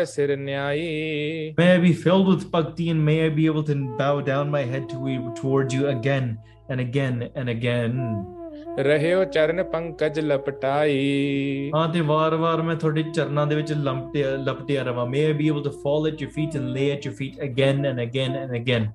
[1.57, 4.63] May I be filled with bhakti and may I be able to bow down my
[4.63, 6.37] head to, towards you again
[6.69, 8.38] and again and again.
[8.77, 15.05] ਰਹਿਓ ਚਰਨ ਪੰਕਜ ਲਪਟਾਈ। ਹਾਂ ਤੇ ਵਾਰ-ਵਾਰ ਮੈਂ ਤੁਹਾਡੇ ਚਰਨਾਂ ਦੇ ਵਿੱਚ ਲਪਟਿਆ ਲਪਟਿਆ ਰਵਾਂ।
[15.05, 17.85] May I be able to fall at your feet and lay at your feet again
[17.85, 18.87] and again and again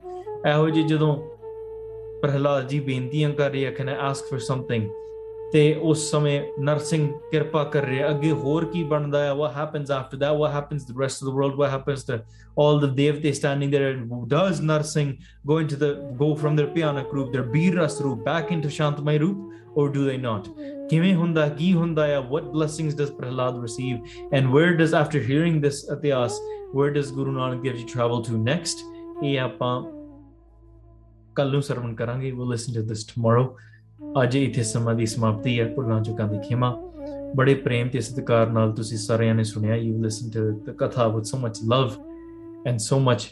[0.48, 1.16] ਇਹੋ ਜੀ ਜਦੋਂ
[2.22, 4.88] ਪ੍ਰਹਲਾਦ ਜੀ ਬੇਨਤੀਆਂ ਕਰ ਰਿਹਾ can I ask for something
[5.52, 9.32] ਤੇ ਉਸ ਸਮੇਂ ਨਰਸਿੰਘ ਕਿਰਪਾ ਕਰ ਰਿਹਾ। ਅੱਗੇ ਹੋਰ ਕੀ ਬਣਦਾ ਹੈ?
[9.34, 12.14] What happens after that what happens the rest of the world what happens to
[12.62, 15.12] all the ਦੇਵਤੇ standing there does Narsingh
[15.46, 19.18] going to the go form their ਪਿਆਨਾ ਰੂਪ देयर ਬੀਰ ਰਸ ਰੂਪ ਬੈਕ ਇਨਟੂ ਸ਼ਾਂਤਮਈ
[19.18, 20.51] ਰੂਪ or do they not
[20.89, 25.57] ਕਿਵੇਂ ਹੁੰਦਾ ਕੀ ਹੁੰਦਾ ਹੈ what blessings does prahlad receive and where does after hearing
[25.57, 26.39] this ਇਤਿਹਾਸ
[26.75, 28.85] where does guru nanak dev ji travel to next
[29.23, 29.83] ਇਹ ਆਪਾਂ
[31.35, 33.47] ਕੱਲ ਨੂੰ ਸਰਵਣ ਕਰਾਂਗੇ we'll listen to this tomorrow
[34.23, 36.91] ਅੱਜ ਇੱਥੇ ਸਮਾਂ ਦੀ ਸਮਾਪਤੀ ਹੈ ਭੁੱਲਾਂ ਚੁੱਕਾਂ ਦੀ ਖਿਮਾ
[37.35, 41.23] ਬੜੇ ਪ੍ਰੇਮ ਤੇ ਸਤਿਕਾਰ ਨਾਲ ਤੁਸੀਂ ਸਾਰਿਆਂ ਨੇ ਸੁਣਿਆ you listened to the katha with
[41.23, 41.91] so much love
[42.69, 43.23] and so much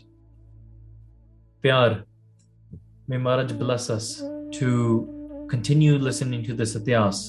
[1.62, 2.04] ਪਿਆਰ
[3.12, 4.08] may Maharaj bless us
[4.60, 4.70] to
[5.54, 7.20] continue listening to this ityas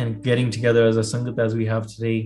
[0.00, 2.18] and getting together as a sangat as we have today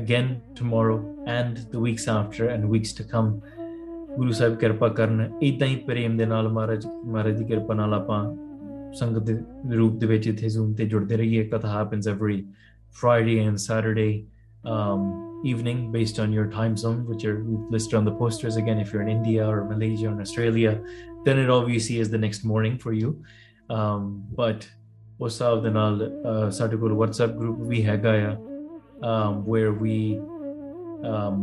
[0.00, 3.30] again tomorrow and the weeks after and weeks to come
[4.18, 8.20] Guru Sahib ਕਿਰਪਾ ਕਰਨ ਇਦਾਂ ਹੀ ਪ੍ਰੇਮ ਦੇ ਨਾਲ ਮਹਾਰਾਜ ਮਹਾਰਾਜ ਦੀ ਕਿਰਪਾ ਨਾਲ ਆਪਾਂ
[8.98, 12.44] ਸੰਗਤ ਦੇ ਰੂਪ ਦੇ ਵਿੱਚ ਇੱਥੇ ਜ਼ੂਮ ਤੇ ਜੁੜਦੇ ਰਹੀਏ katha happens every
[12.96, 14.26] Friday and Saturday
[14.64, 18.56] um, evening based on your time zone, which are listed on the posters.
[18.56, 20.80] Again, if you're in India or Malaysia or Australia,
[21.24, 23.22] then it obviously is the next morning for you.
[23.70, 24.66] Um, but
[25.20, 28.36] ਉਸ ਹਿਸਾਬ ਦੇ ਨਾਲ uh, ਸਾਡੇ ਕੋਲ WhatsApp group ਵੀ ਹੈਗਾ ਆ
[29.02, 30.18] um, where we
[31.12, 31.38] um,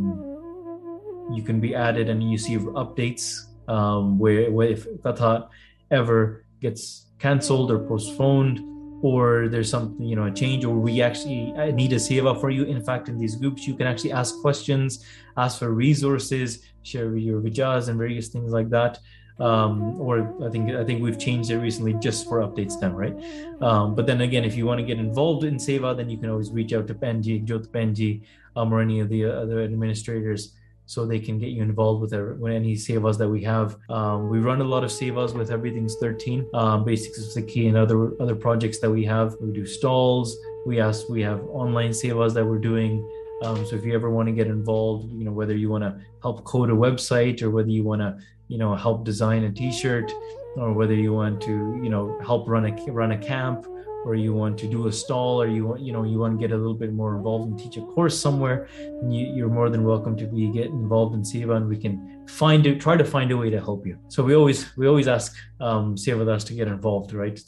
[1.36, 3.26] you can be added and you see updates
[3.68, 5.48] um, where, where if katha
[5.91, 6.84] ever gets
[7.20, 8.60] cancelled or postponed
[9.04, 12.50] or there's something you know a change or we actually I need a seva for
[12.50, 15.06] you in fact in these groups you can actually ask questions
[15.38, 19.00] ask for resources share your vijas and various things like that
[19.41, 23.14] um, or I think I think we've changed it recently just for updates then, right?
[23.62, 26.30] Um, but then again, if you want to get involved in Seva, then you can
[26.30, 28.22] always reach out to Benji, Jyot Benji,
[28.57, 30.53] um, or any of the other administrators
[30.89, 33.76] so they can get you involved with, any sevas that we have.
[33.91, 37.76] Um, we run a lot of sevas with Everything's 13, um, Basics of Sikhi and
[37.76, 39.36] other other projects that we have.
[39.39, 40.34] We do stalls.
[40.64, 41.07] We ask.
[41.11, 43.07] We have online sevas that we're doing.
[43.43, 46.01] Um, so if you ever want to get involved, you know whether you want to
[46.22, 48.16] help code a website or whether you want to,
[48.49, 50.11] you know help design a t-shirt
[50.57, 53.67] or whether you want to you know help run a run a camp
[54.05, 56.41] or you want to do a stall or you want you know you want to
[56.41, 58.69] get a little bit more involved and teach a course somewhere
[59.09, 62.67] you, are more than welcome to be get involved in seva and we can find
[62.67, 63.99] it try to find a way to help you.
[64.09, 67.39] So we always we always ask um sevadas to get involved right?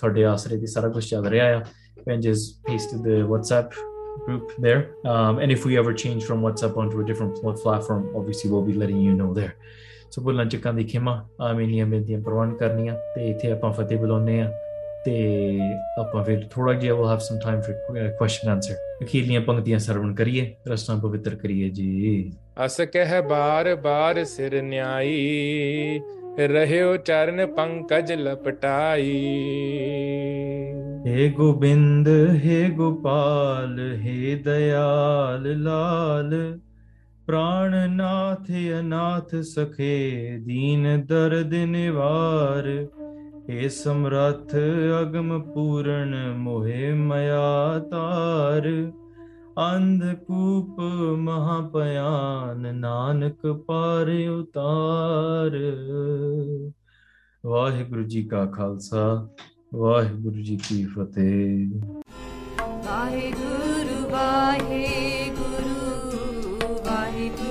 [2.07, 3.75] And just pasted the whatsapp
[4.27, 4.95] group there.
[5.05, 8.75] Um, and if we ever change from whatsapp onto a different platform obviously we'll be
[8.75, 9.57] letting you know there.
[10.10, 14.52] so ਬੁੱਲਾਂ ਚੱਕਾਂ ਦੀ ਖਿਮਾ ਆਮੀਨੀਆਂ ਬੇਨਤੀਆਂ ਪ੍ਰਵਾਨ ਕਰਨੀਆਂ ਤੇ ਇੱਥੇ ਆਪਾਂ ਫਤਿਹ ਬੁਲਾਉਂਦੇ ਆ
[15.06, 15.60] ਤੇ
[16.00, 17.74] ਆਪਾਂ ਫਿਰ ਥੋੜਾ ਜਿਹਾ we'll have some time for
[18.22, 22.32] question answer ਅਖੀਰਲੀਆਂ ਪੰਕਤੀਆਂ ਸਰਵਣ ਕਰੀਏ ਰਸਨਾ ਪਵਿੱਤਰ ਕਰੀਏ ਜੀ
[22.66, 26.00] ਅਸ ਕਹਿ ਬਾਰ ਬਾਰ ਸਿਰ ਨਿਆਈ
[26.40, 29.12] ਰਹਿਓ ਚਰਨ ਪੰਕਜ ਲਪਟਾਈ
[31.08, 32.08] हे गोविंद
[32.44, 33.76] हे गोपाल
[34.06, 34.16] हे
[34.46, 36.32] दयाल लाल
[37.31, 38.51] ਪ੍ਰਾਣਨਾਥ
[38.81, 42.87] ਅਨਾਥ ਸਖੇ, ਦੀਨ ਦਰਦ ਨਿਵਾਰ।
[43.51, 44.55] ਏ ਸਮਰਥ
[45.01, 48.93] ਅਗਮ ਪੂਰਨ, ਮੋਹਿ ਮਇਆ ਤਾਰ।
[49.75, 50.81] ਅੰਧ ਕੂਪ
[51.17, 55.59] ਮਹਾ ਭਿਆਨ ਨਾਨਕ ਪਾਰ ਉਤਾਰ।
[57.47, 59.29] ਵਾਹਿਗੁਰੂ ਜੀ ਕਾ ਖਾਲਸਾ,
[59.75, 61.71] ਵਾਹਿਗੁਰੂ ਜੀ ਕੀ ਫਤਿਹ।
[62.85, 65.20] ਵਾਹਿਗੁਰੂ ਵਾਹਿਗੁਰੂ।
[66.91, 67.50] Waheguru.